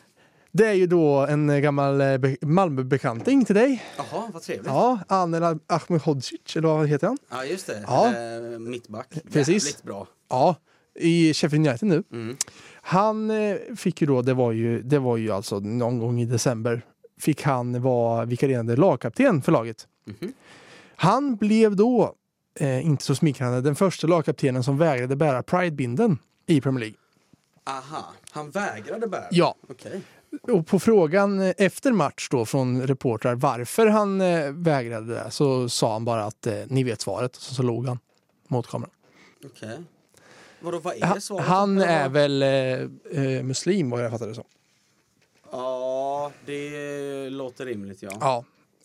[0.54, 3.82] Det är ju då en eh, gammal eh, be- Malmöbekanting till dig.
[3.96, 4.66] Jaha, vad trevligt.
[4.66, 7.18] Ja, Anel Ahmedhodzic, eller vad heter han?
[7.30, 7.84] Ja, just det.
[7.86, 8.06] Ja.
[8.06, 9.08] Eh, mittback.
[9.32, 9.64] Precis.
[9.64, 10.06] Jävligt bra.
[10.28, 10.56] Ja,
[10.94, 12.02] i Sheffield United nu.
[12.12, 12.36] Mm.
[12.82, 16.24] Han eh, fick ju då, det var ju, det var ju alltså någon gång i
[16.24, 16.82] december,
[17.20, 19.86] fick han vara vikarierande lagkapten för laget.
[20.06, 20.32] Mhm.
[20.96, 22.14] Han blev då,
[22.54, 26.98] eh, inte så smickrande, den första lagkaptenen som vägrade bära Pride-binden i Premier League.
[27.64, 29.24] Aha, han vägrade bära?
[29.30, 30.00] Ja, Okej.
[30.42, 35.68] och på frågan eh, efter match då från reportrar varför han eh, vägrade det så
[35.68, 37.98] sa han bara att eh, ni vet svaret, så, så låg han
[38.48, 38.90] mot kameran.
[39.44, 39.78] Okej.
[40.60, 41.46] Vadå, vad är svaret?
[41.46, 44.44] han är väl eh, eh, muslim vad jag fattade det som.
[45.50, 48.10] Ja, det låter rimligt ja.
[48.20, 48.44] Ja,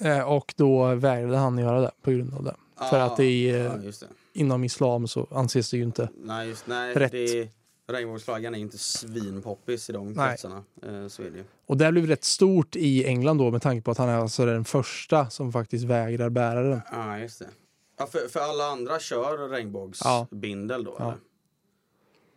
[0.10, 2.56] eh, och då vägrade han göra det på grund av det.
[2.78, 4.08] För Ja, att det är, eh, Ja, just det.
[4.34, 6.10] inom islam så anses det ju inte.
[6.16, 6.94] Nej, just nej.
[6.94, 7.12] Rätt.
[7.12, 7.50] Det,
[7.90, 10.64] Regnbågsflaggan är inte svinpoppis i de kretsarna.
[10.84, 11.44] Eh, så är det ju.
[11.66, 14.46] Och det blev rätt stort i England då med tanke på att han är alltså
[14.46, 16.82] den första som faktiskt vägrar bära den.
[16.92, 17.50] Ja, just det.
[17.98, 20.96] Ja, för, för alla andra kör regnbågsbindel då?
[21.00, 21.06] Ja.
[21.06, 21.18] Eller?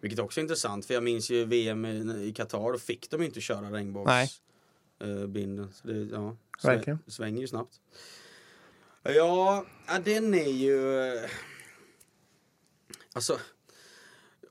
[0.01, 3.27] Vilket också är intressant, för jag minns ju VM i, Qatar, då fick de ju
[3.27, 3.73] inte köra Nej.
[3.73, 5.69] regnbågsbindeln.
[5.75, 6.37] så det, ja,
[7.07, 7.81] svänger ju snabbt.
[9.03, 9.65] Ja,
[10.05, 10.99] den är ju...
[11.01, 11.31] eh,
[13.13, 13.39] Alltså...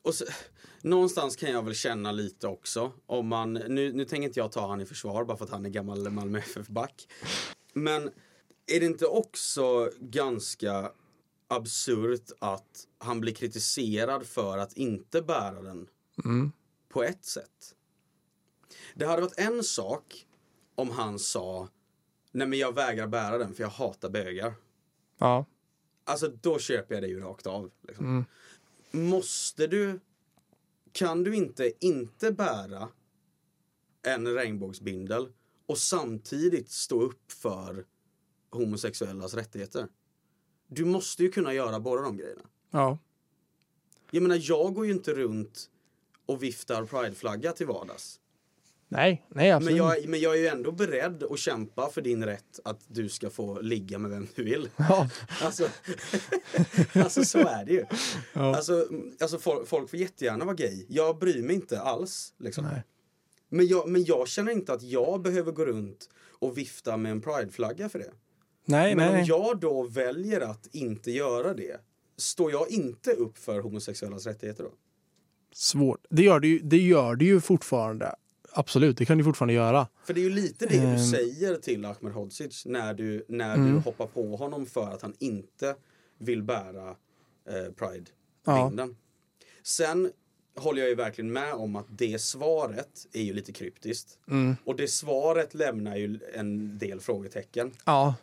[0.01, 0.25] Och så,
[0.81, 3.53] någonstans kan jag väl känna lite också om man...
[3.53, 6.09] Nu, nu tänker inte jag ta han i försvar bara för att han är gammal
[6.09, 7.07] Malmö FF-back.
[7.73, 8.03] Men
[8.67, 10.91] är det inte också ganska
[11.47, 15.87] absurt att han blir kritiserad för att inte bära den
[16.25, 16.51] Mm.
[16.89, 17.75] på ett sätt?
[18.95, 20.25] Det hade varit en sak
[20.75, 21.67] om han sa
[22.31, 24.53] Nej men jag vägrar bära den för jag hatar bögar.
[25.17, 25.45] Ja.
[26.03, 27.71] Alltså då köper jag det ju rakt av.
[27.81, 28.05] Liksom.
[28.05, 28.25] Mm.
[29.09, 29.99] Måste du,
[30.91, 32.89] kan du inte inte bära
[34.01, 35.31] en regnbågsbindel
[35.65, 37.85] och samtidigt stå upp för
[38.49, 39.87] homosexuellas rättigheter?
[40.67, 42.43] Du måste ju kunna göra båda de grejerna.
[42.71, 42.97] Ja.
[44.11, 45.69] Jag menar, jag går ju inte runt
[46.25, 48.19] och viftar prideflagga till vardags.
[48.91, 49.77] Nej, nej absolut.
[49.77, 53.09] Men jag, men jag är ju ändå beredd att kämpa för din rätt att du
[53.09, 54.69] ska få ligga med vem du vill.
[54.75, 55.09] Ja.
[55.41, 55.67] Alltså,
[56.93, 57.85] alltså så är det ju.
[58.33, 58.55] Ja.
[58.55, 58.87] Alltså,
[59.21, 60.85] alltså folk, folk får jättegärna vara gay.
[60.89, 62.33] Jag bryr mig inte alls.
[62.37, 62.65] Liksom.
[62.65, 62.83] Nej.
[63.49, 66.09] Men, jag, men jag känner inte att jag behöver gå runt
[66.39, 68.11] och vifta med en prideflagga för det.
[68.65, 71.81] Nej, Men nej, om jag då väljer att inte göra det,
[72.17, 74.71] står jag inte upp för homosexuellas rättigheter då?
[75.53, 76.05] Svårt.
[76.09, 78.15] Det gör det, ju, det gör det ju fortfarande.
[78.53, 79.87] Absolut, det kan du fortfarande göra.
[80.05, 80.99] För det är ju lite det du Ehm.
[80.99, 83.71] säger till Ahmed Hodzic när du, när Mm.
[83.73, 85.75] du hoppar på honom för att han inte
[86.17, 86.89] vill bära
[87.49, 87.69] eh, Ja.
[87.77, 88.95] Pride-binden.
[89.63, 90.11] Sen
[90.55, 94.17] håller jag ju verkligen med om att det svaret är ju lite kryptiskt.
[94.27, 94.55] Mm.
[94.65, 97.71] Och det svaret lämnar ju en del frågetecken.
[97.85, 98.15] Ja.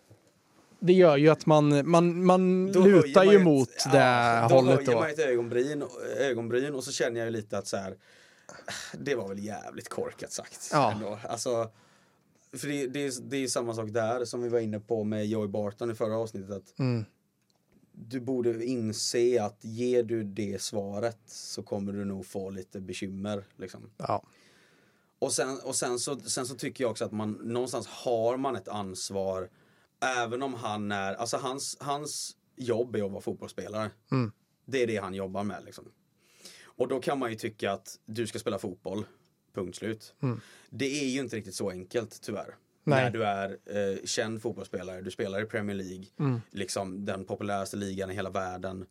[0.80, 4.86] Det gör ju att man, man, man Då lutar ju mot ett- det ja, hållet
[4.86, 5.84] Då höjer man ett ögonbryn,
[6.18, 7.96] ögonbryn och så känner jag ju lite att så här,
[8.92, 10.68] det var väl jävligt korkat sagt.
[10.72, 10.92] Ja.
[10.92, 11.18] Ändå.
[11.28, 11.70] Alltså,
[12.52, 15.26] för det, det, är, det är samma sak där som vi var inne på med
[15.26, 16.50] Joey Barton i förra avsnittet.
[16.50, 17.04] Att Mm.
[17.98, 23.44] Du borde inse att ger du det svaret så kommer du nog få lite bekymmer.
[23.56, 23.90] Liksom.
[23.96, 24.22] Ja.
[25.18, 28.56] Och, sen, och sen, så, sen så tycker jag också att man någonstans har man
[28.56, 29.50] ett ansvar
[30.00, 33.90] även om han är, alltså hans, hans jobb är att vara fotbollsspelare.
[34.10, 34.32] Mm.
[34.64, 35.84] Det är det han jobbar med liksom.
[36.76, 39.04] Och då kan man ju tycka att du ska spela fotboll,
[39.54, 40.14] punkt slut.
[40.22, 40.40] Mm.
[40.70, 42.54] Det är ju inte riktigt så enkelt tyvärr.
[42.84, 43.04] Nej.
[43.04, 46.40] När du är eh, känd fotbollsspelare, du spelar i Premier League, Mm.
[46.50, 48.86] liksom den populäraste ligan i hela världen.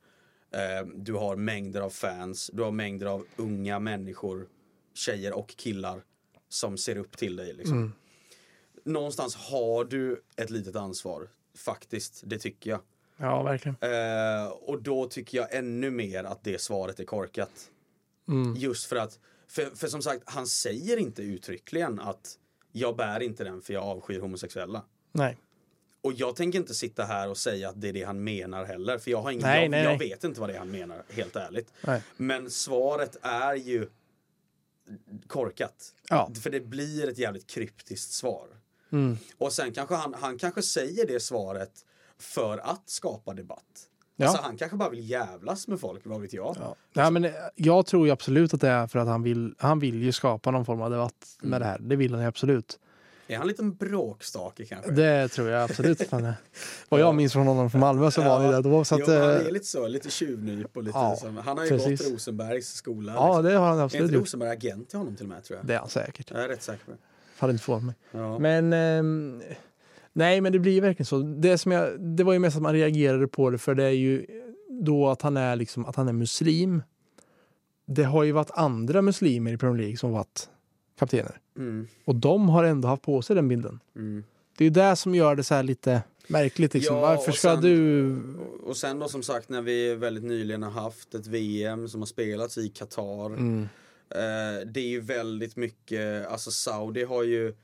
[0.51, 4.47] Eh, du har mängder av fans, du har mängder av unga människor,
[4.93, 6.03] tjejer och killar
[6.49, 7.53] som ser upp till dig.
[7.53, 7.77] Liksom.
[7.77, 7.91] Mm.
[8.83, 11.27] Någonstans har du ett litet ansvar,
[11.57, 12.79] faktiskt, det tycker jag.
[13.17, 13.75] ja, verkligen.
[13.81, 17.71] Eh, och då tycker jag ännu mer att det svaret är korkat.
[18.27, 18.55] Mm.
[18.55, 22.37] Just för att, för, för som sagt, han säger inte uttryckligen att
[22.71, 24.85] jag bär inte den för jag avskyr homosexuella.
[25.11, 25.37] Nej.
[26.01, 28.97] Och jag tänker inte sitta här och säga att det är det han menar heller.
[28.97, 30.09] För jag, har ingen, Nej, jag, nej, jag nej.
[30.09, 31.73] vet inte vad det är han menar, helt ärligt.
[31.81, 32.01] Nej.
[32.17, 33.89] Men svaret är ju
[35.27, 35.93] korkat.
[36.09, 36.31] Ja.
[36.43, 38.47] För det blir ett jävligt kryptiskt svar.
[38.91, 39.17] Mm.
[39.37, 41.85] Och sen kanske han, han kanske säger det svaret
[42.17, 43.89] för att skapa debatt.
[44.15, 44.27] Ja.
[44.27, 46.55] Alltså han kanske bara vill jävlas med folk, vad vet jag.
[46.59, 46.75] Ja.
[46.93, 49.79] Nej, men eh, jag tror ju absolut att det är för att han vill, han
[49.79, 51.49] vill ju skapa någon form av debatt Mm.
[51.51, 51.79] med det här.
[51.79, 52.79] Det vill han ju absolut.
[53.27, 54.91] Är han en liten bråkstake kanske?
[54.91, 56.33] Det tror jag absolut att han är.
[56.89, 57.05] Vad Ja.
[57.05, 58.83] jag minns från honom från Malmö så var han ju det då.
[58.83, 61.57] Så att, jo, han eh, är lite så, lite tjuvnyp och lite Ja, som, Han
[61.57, 62.01] har ju precis.
[62.03, 63.13] gått Rosenbergs skola.
[63.13, 63.43] ja, liksom.
[63.45, 64.21] det har han Är absolut inte gjort.
[64.23, 65.65] Rosenberg agent till honom till och med tror jag?
[65.65, 66.31] Det är han säkert.
[66.31, 66.97] Jag är rätt säker på det.
[67.37, 67.95] Hade inte förvånat mig.
[68.11, 68.39] Ja.
[68.39, 69.41] Men ehm,
[70.15, 71.17] nej, men det blir ju verkligen så.
[71.19, 73.89] Det, som jag, det var ju mest att man reagerade på det för det är
[73.89, 74.25] ju
[74.69, 76.83] då att han är liksom att han är muslim.
[77.87, 80.49] Det har ju varit andra muslimer i Premier League som varit
[80.99, 83.79] kaptener Mm, och de har ändå haft på sig den bilden.
[83.95, 84.23] mm.
[84.57, 86.73] Det är ju det som gör det så här lite märkligt.
[86.73, 86.95] Liksom.
[86.95, 88.05] Ja, Varför ska sen- du...
[88.35, 92.01] Och- Och sen då som sagt när vi väldigt nyligen har haft ett VM som
[92.01, 93.25] har spelats i Qatar.
[93.25, 93.61] Mm.
[94.09, 97.55] Eh, det är ju väldigt mycket, alltså Saudi har ju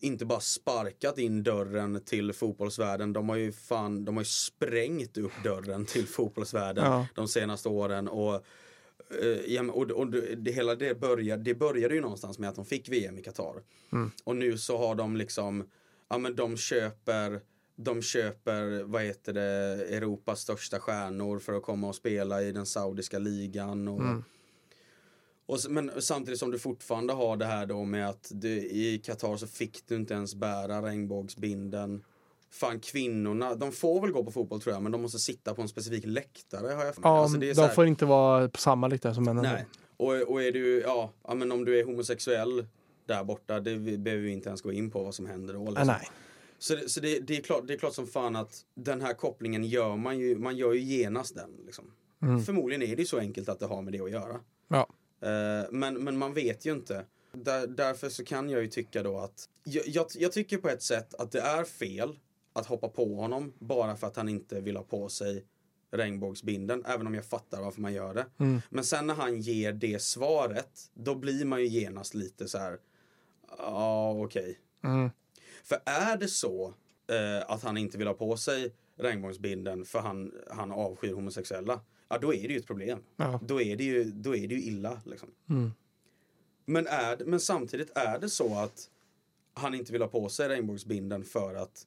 [0.00, 5.18] inte bara sparkat in dörren till fotbollsvärlden, de har ju fan, de har ju sprängt
[5.18, 7.06] upp dörren till fotbollsvärlden Ja.
[7.14, 8.08] de senaste åren.
[8.08, 8.34] Och,
[9.22, 12.56] eh, ja, och, och det, det, hela det började, det började ju någonstans med att
[12.56, 13.54] de fick VM i Qatar.
[13.92, 14.10] Mm.
[14.24, 15.68] Och nu så har de liksom,
[16.08, 17.40] ja men de köper
[17.82, 19.42] de köper, vad heter det,
[19.96, 23.88] Europas största stjärnor för att komma och spela i den saudiska ligan.
[23.88, 24.24] Och, Mm.
[25.50, 29.36] Och, men samtidigt som du fortfarande har det här då med att du, i Qatar
[29.36, 32.04] så fick du inte ens bära regnbågsbinden.
[32.50, 35.62] Fan kvinnorna, de får väl gå på fotboll tror jag men de måste sitta på
[35.62, 37.10] en specifik läktare har jag för mig.
[37.10, 39.42] Ja, Alltså, de här- får inte vara på samma läktare som männen.
[39.42, 39.66] Nej.
[39.96, 42.66] Och, och är du, ja, ja men om du är homosexuell
[43.06, 45.64] där borta, det behöver vi inte ens gå in på vad som händer då.
[45.64, 45.86] Liksom.
[45.86, 46.08] nej.
[46.58, 49.14] Så, det, så det, det, är klart, det är klart som fan att den här
[49.14, 51.50] kopplingen gör man ju, man gör ju genast den.
[51.66, 51.84] Liksom.
[52.22, 52.42] Mm.
[52.42, 54.40] Förmodligen är det så enkelt att det har med det att göra.
[54.68, 54.88] Ja.
[55.20, 57.04] Eh, men, men man vet ju inte.
[57.32, 60.82] Där, därför så kan jag ju tycka då att jag, jag, jag tycker på ett
[60.82, 62.18] sätt att det är fel
[62.52, 65.44] att hoppa på honom bara för att han inte vill ha på sig
[65.90, 68.26] regnbågsbinden, även om jag fattar varför man gör det.
[68.38, 68.60] Mm.
[68.70, 72.78] Men sen när han ger det svaret, då blir man ju genast lite så här.
[73.58, 74.58] Ja, okej.
[74.84, 75.10] Mm.
[75.64, 76.74] För är det så
[77.06, 81.80] eh, att han inte vill ha på sig regnbågsbinden för han, han avskyr homosexuella,
[82.10, 82.98] ja då är det ju ett problem.
[83.16, 83.40] Ja.
[83.46, 85.00] Då, är det ju, då är det ju illa.
[85.04, 85.28] Liksom.
[85.50, 85.70] Mm.
[86.64, 88.88] Men, är, det- men samtidigt är det så att
[89.54, 91.86] han inte vill ha på sig regnbågsbinden för att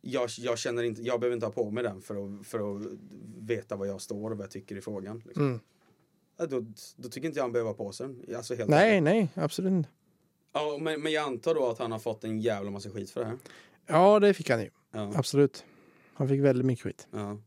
[0.00, 2.86] jag, jag känner inte, jag behöver inte ha på mig den för att, för att
[3.38, 5.22] veta vad jag står och vad jag tycker i frågan.
[5.26, 5.46] Liksom.
[5.46, 5.60] Mm.
[6.36, 6.64] Ja, då,
[6.96, 8.36] då tycker inte jag han behöver ha på sig den.
[8.36, 9.02] Alltså helt Nej, ärligt.
[9.02, 9.88] nej, absolut inte.
[10.52, 13.20] Ja, men, men jag antar då att han har fått en jävla massa skit för
[13.20, 13.38] det här.
[13.86, 14.70] Ja, det fick han ju.
[14.92, 15.12] Ja.
[15.16, 15.64] Absolut.
[16.14, 17.08] Han fick väldigt mycket skit.
[17.10, 17.38] Ja.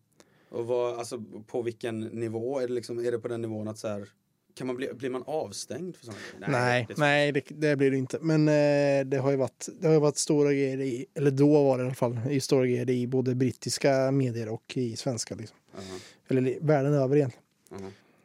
[0.54, 2.60] Och vad, alltså, på vilken nivå?
[2.60, 4.10] Är det, liksom, är det på den nivån att så här,
[4.56, 6.18] kan man bli, blir man avstängd för sånt?
[6.48, 8.20] Nej, det, nej, det, det blir det inte.
[8.22, 11.64] Men eh, det har ju varit, det har ju varit stora grejer i, eller då
[11.64, 15.36] var det i alla fall, i stora grejer i både brittiska medier och i svenska.
[15.36, 15.58] Liksom.
[15.76, 15.82] Ja.
[16.28, 17.46] Eller i världen över egentligen.
[17.70, 17.78] Ja.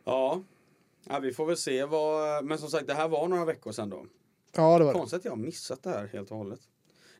[0.04, 0.42] Ja.
[1.08, 2.44] ja, vi får väl se vad...
[2.44, 4.06] Men som sagt, det här var några veckor sedan då.
[4.56, 4.92] Ja, det var.
[4.92, 6.60] Konstigt att jag har missat det här helt och hållet.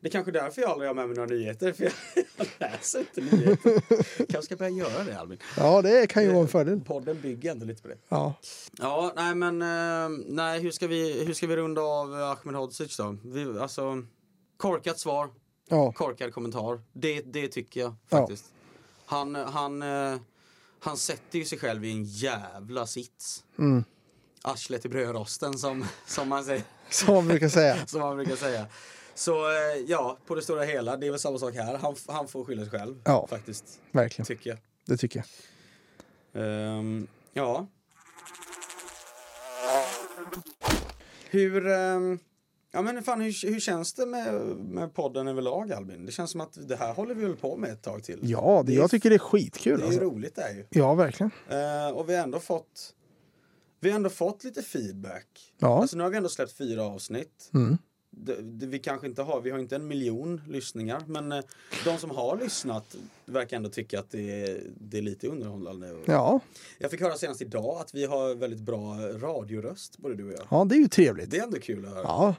[0.01, 1.93] Det är kanske därför jag aldrig har med mig några nyheter, för jag,
[2.37, 3.81] jag läser inte nyheter.
[4.17, 5.37] kanske ska börja göra det, Albin.
[5.57, 6.79] Ja, det kan ju vara en fördel.
[6.81, 7.97] Podden bygger ändå lite på det.
[8.09, 8.33] Ja.
[8.77, 12.55] Ja, nej men, eh, nej hur ska vi, hur ska vi runda av eh, Ahmed
[12.55, 13.17] Hodzic då?
[13.23, 14.03] Vi, alltså,
[14.57, 15.29] korkat svar,
[15.69, 15.91] Ja.
[15.91, 16.81] korkad kommentar.
[16.93, 18.17] Det, det tycker jag Ja.
[18.17, 18.45] faktiskt.
[19.05, 20.15] Han, han, eh,
[20.79, 23.43] han sätter ju sig själv i en jävla sits.
[23.59, 23.83] Mm.
[24.41, 26.63] Arslet i brödrosten som, som man säger.
[26.89, 27.77] Som man brukar säga.
[27.87, 28.65] som man brukar säga.
[29.19, 31.77] Så eh, ja, på det stora hela, det är väl samma sak här.
[31.77, 33.27] Han, han får skylla sig själv Ja.
[33.27, 34.25] faktiskt, Verkligen.
[34.25, 34.59] tycker jag.
[34.85, 35.23] Det tycker
[36.33, 36.43] jag.
[36.43, 37.67] Ehm, ja.
[41.29, 42.19] Hur, ehm,
[42.71, 46.05] ja men fan hur, hur känns det med, med podden överlag Albin?
[46.05, 48.19] Det känns som att det här håller vi väl på med ett tag till.
[48.21, 49.79] Ja, det, Det jag tycker det är skitkul.
[49.79, 50.01] Det är Alltså.
[50.01, 50.65] roligt det är ju.
[50.69, 51.31] Ja, verkligen.
[51.49, 52.93] Eh, och vi har ändå fått
[53.81, 55.53] vi har ändå fått lite feedback.
[55.57, 55.81] Ja.
[55.81, 57.49] Alltså nu har vi ändå släppt fyra avsnitt.
[57.53, 57.77] Mm.
[58.11, 61.39] Det, det, vi kanske inte har, vi har inte en miljon lyssningar men eh,
[61.85, 62.95] de som har lyssnat
[63.25, 65.97] verkar ändå tycka att det är, det är lite underhållande.
[66.05, 66.39] Ja.
[66.77, 70.47] Jag fick höra senast idag att vi har väldigt bra radioröst både du och jag.
[70.49, 71.31] ja, det är ju trevligt.
[71.31, 72.03] Det är ändå kul att höra.
[72.03, 72.35] Ja,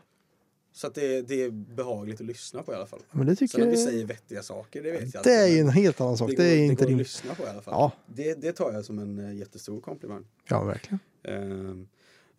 [0.72, 3.00] Så att det, det är behagligt att lyssna på i alla fall.
[3.10, 5.58] men det Sen tycker att vi säger vettiga saker, det vet jag Det är ju
[5.58, 6.28] en helt annan sak.
[6.30, 7.74] Det, går, är inte går att lyssna på i alla fall.
[7.74, 7.92] Ja.
[8.06, 10.24] Det, det tar jag som en eh, jättestor komplimang.
[10.48, 10.98] Ja, verkligen.
[11.22, 11.88] Ehm,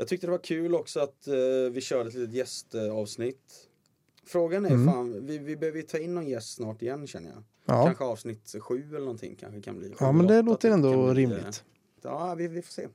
[0.01, 1.33] jag tyckte det var kul också att eh,
[1.71, 3.67] vi körde ett litet gästavsnitt.
[4.25, 4.93] Frågan är Mm.
[4.93, 7.43] fan, vi, vi behöver ju ta in någon gäst snart igen känner jag.
[7.65, 9.89] Ja, Kanske avsnitt sju eller någonting kanske kan bli.
[9.89, 11.63] Sju ja men det åtta, låter typ, ändå bli, eh, rimligt.
[12.01, 12.87] Ja, vi, vi får se.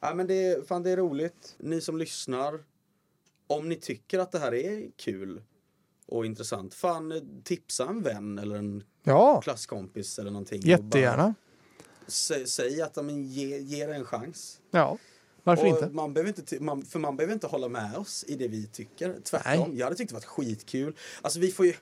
[0.00, 1.54] Ja, men det, fan, det är roligt.
[1.58, 2.64] Ni som lyssnar,
[3.46, 5.42] om ni tycker att det här är kul
[6.06, 10.60] och intressant, fan eh, tipsa en vän eller en Ja, klasskompis eller någonting.
[10.64, 11.34] jättegärna.
[12.46, 14.60] säg att de ge, ge det en chans.
[14.70, 14.98] Ja,
[15.44, 15.88] varför och inte?
[15.88, 19.16] Man behöver inte man, för man behöver inte hålla med oss i det vi tycker.
[19.24, 19.78] Tvärtom, Nej.
[19.78, 20.96] jag hade tyckt det varit skitkul.
[21.22, 21.74] Alltså vi får ju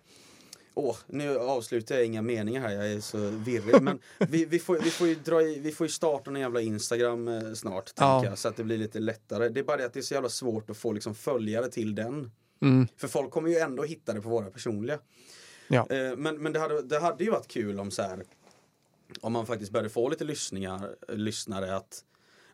[0.75, 3.83] Åh, nu avslutar jag inga meningar här, jag är så virrig.
[3.83, 6.61] Men vi, vi, får, vi, får ju dra i, vi får ju starta en jävla
[6.61, 8.25] Instagram eh, snart, Ja.
[8.25, 9.49] jag, så att det blir lite lättare.
[9.49, 11.95] Det är bara det att det är så jävla svårt att få liksom, följare till
[11.95, 12.31] den.
[12.63, 12.89] Mm.
[12.97, 14.99] För folk kommer ju ändå hitta det på våra personliga.
[15.69, 15.87] Ja.
[15.91, 18.25] Eh, men men det, hade, det hade ju varit kul om så här,
[19.21, 22.05] om man faktiskt började få lite lyssningar, lyssnare att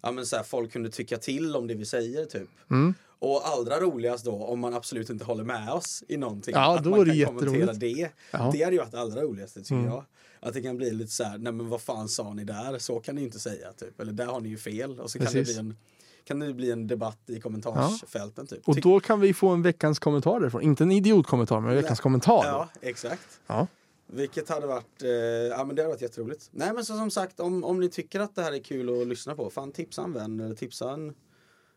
[0.06, 2.48] ja, men så här, folk kunde tycka till om det vi säger typ.
[2.70, 2.94] Mm.
[3.18, 6.54] Och allra roligast då om man absolut inte håller med oss i någonting.
[6.54, 8.10] Ja, att då man är det kan kommentera det.
[8.30, 8.50] Ja.
[8.52, 9.86] Det hade ju varit det allra roligaste tycker Mm.
[9.86, 10.04] jag.
[10.40, 12.78] Att det kan bli lite så här, nej men vad fan sa ni där?
[12.78, 14.00] Så kan ni inte säga typ.
[14.00, 15.00] Eller där har ni ju fel.
[15.00, 15.76] Och så kan det, bli en,
[16.24, 18.68] kan det bli en debatt i kommentarsfälten typ.
[18.68, 20.62] Och då kan vi få en veckans kommentar därifrån.
[20.62, 22.44] Inte en idiotkommentar, men en veckans kommentar.
[22.44, 23.40] Ja, exakt.
[23.46, 23.66] Ja.
[24.06, 26.48] Vilket hade varit, eh, ja men det hade varit jätteroligt.
[26.50, 29.06] Nej men så som sagt, om, om ni tycker att det här är kul att
[29.06, 31.14] lyssna på, fan tipsa en vän eller tipsa en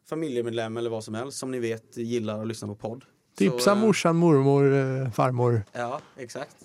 [0.09, 3.05] familjemedlem eller vad som helst som ni vet gillar att lyssna på podd.
[3.35, 6.55] Tipsa Så, eh, morsan, mormor, eh, farmor, Ja, exakt.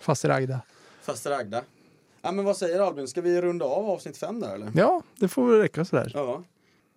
[0.00, 0.60] faster Agda.
[1.02, 1.62] Faster Agda.
[2.22, 4.72] Ja men vad säger Albin, ska vi runda av avsnitt fem där eller?
[4.74, 6.10] Ja, det får väl räcka sådär.
[6.14, 6.44] Ja.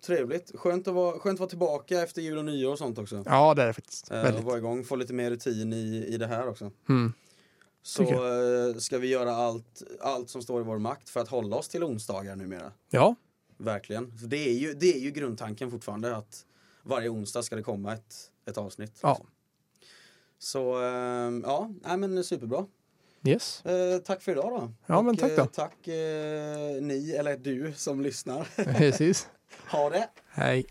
[0.06, 0.52] trevligt.
[0.54, 3.22] Skönt att, vara, skönt att vara tillbaka efter jul och nyår och sånt också.
[3.26, 4.10] Ja, det är det faktiskt.
[4.10, 6.70] Eh, och vara igång, få lite mer rutin i, i det här också.
[6.88, 7.12] Mm.
[7.82, 11.56] Så eh, ska vi göra allt, allt som står i vår makt för att hålla
[11.56, 12.72] oss till onsdagar numera.
[12.90, 13.14] Ja,
[13.60, 14.18] Verkligen.
[14.18, 16.46] För det, är ju, det är ju grundtanken fortfarande att
[16.82, 18.14] varje onsdag ska det komma ett,
[18.46, 18.98] ett avsnitt.
[19.02, 19.20] Ja.
[20.38, 22.66] Så eh, ja, nej, men superbra.
[23.24, 23.64] yes.
[23.64, 24.72] Eh, tack för idag då.
[24.86, 25.42] Ja, men Och, tack då.
[25.42, 28.48] Eh, tack eh, ni, eller du som lyssnar.
[28.74, 29.28] Precis.
[29.70, 30.08] ha det!
[30.28, 30.66] Hej.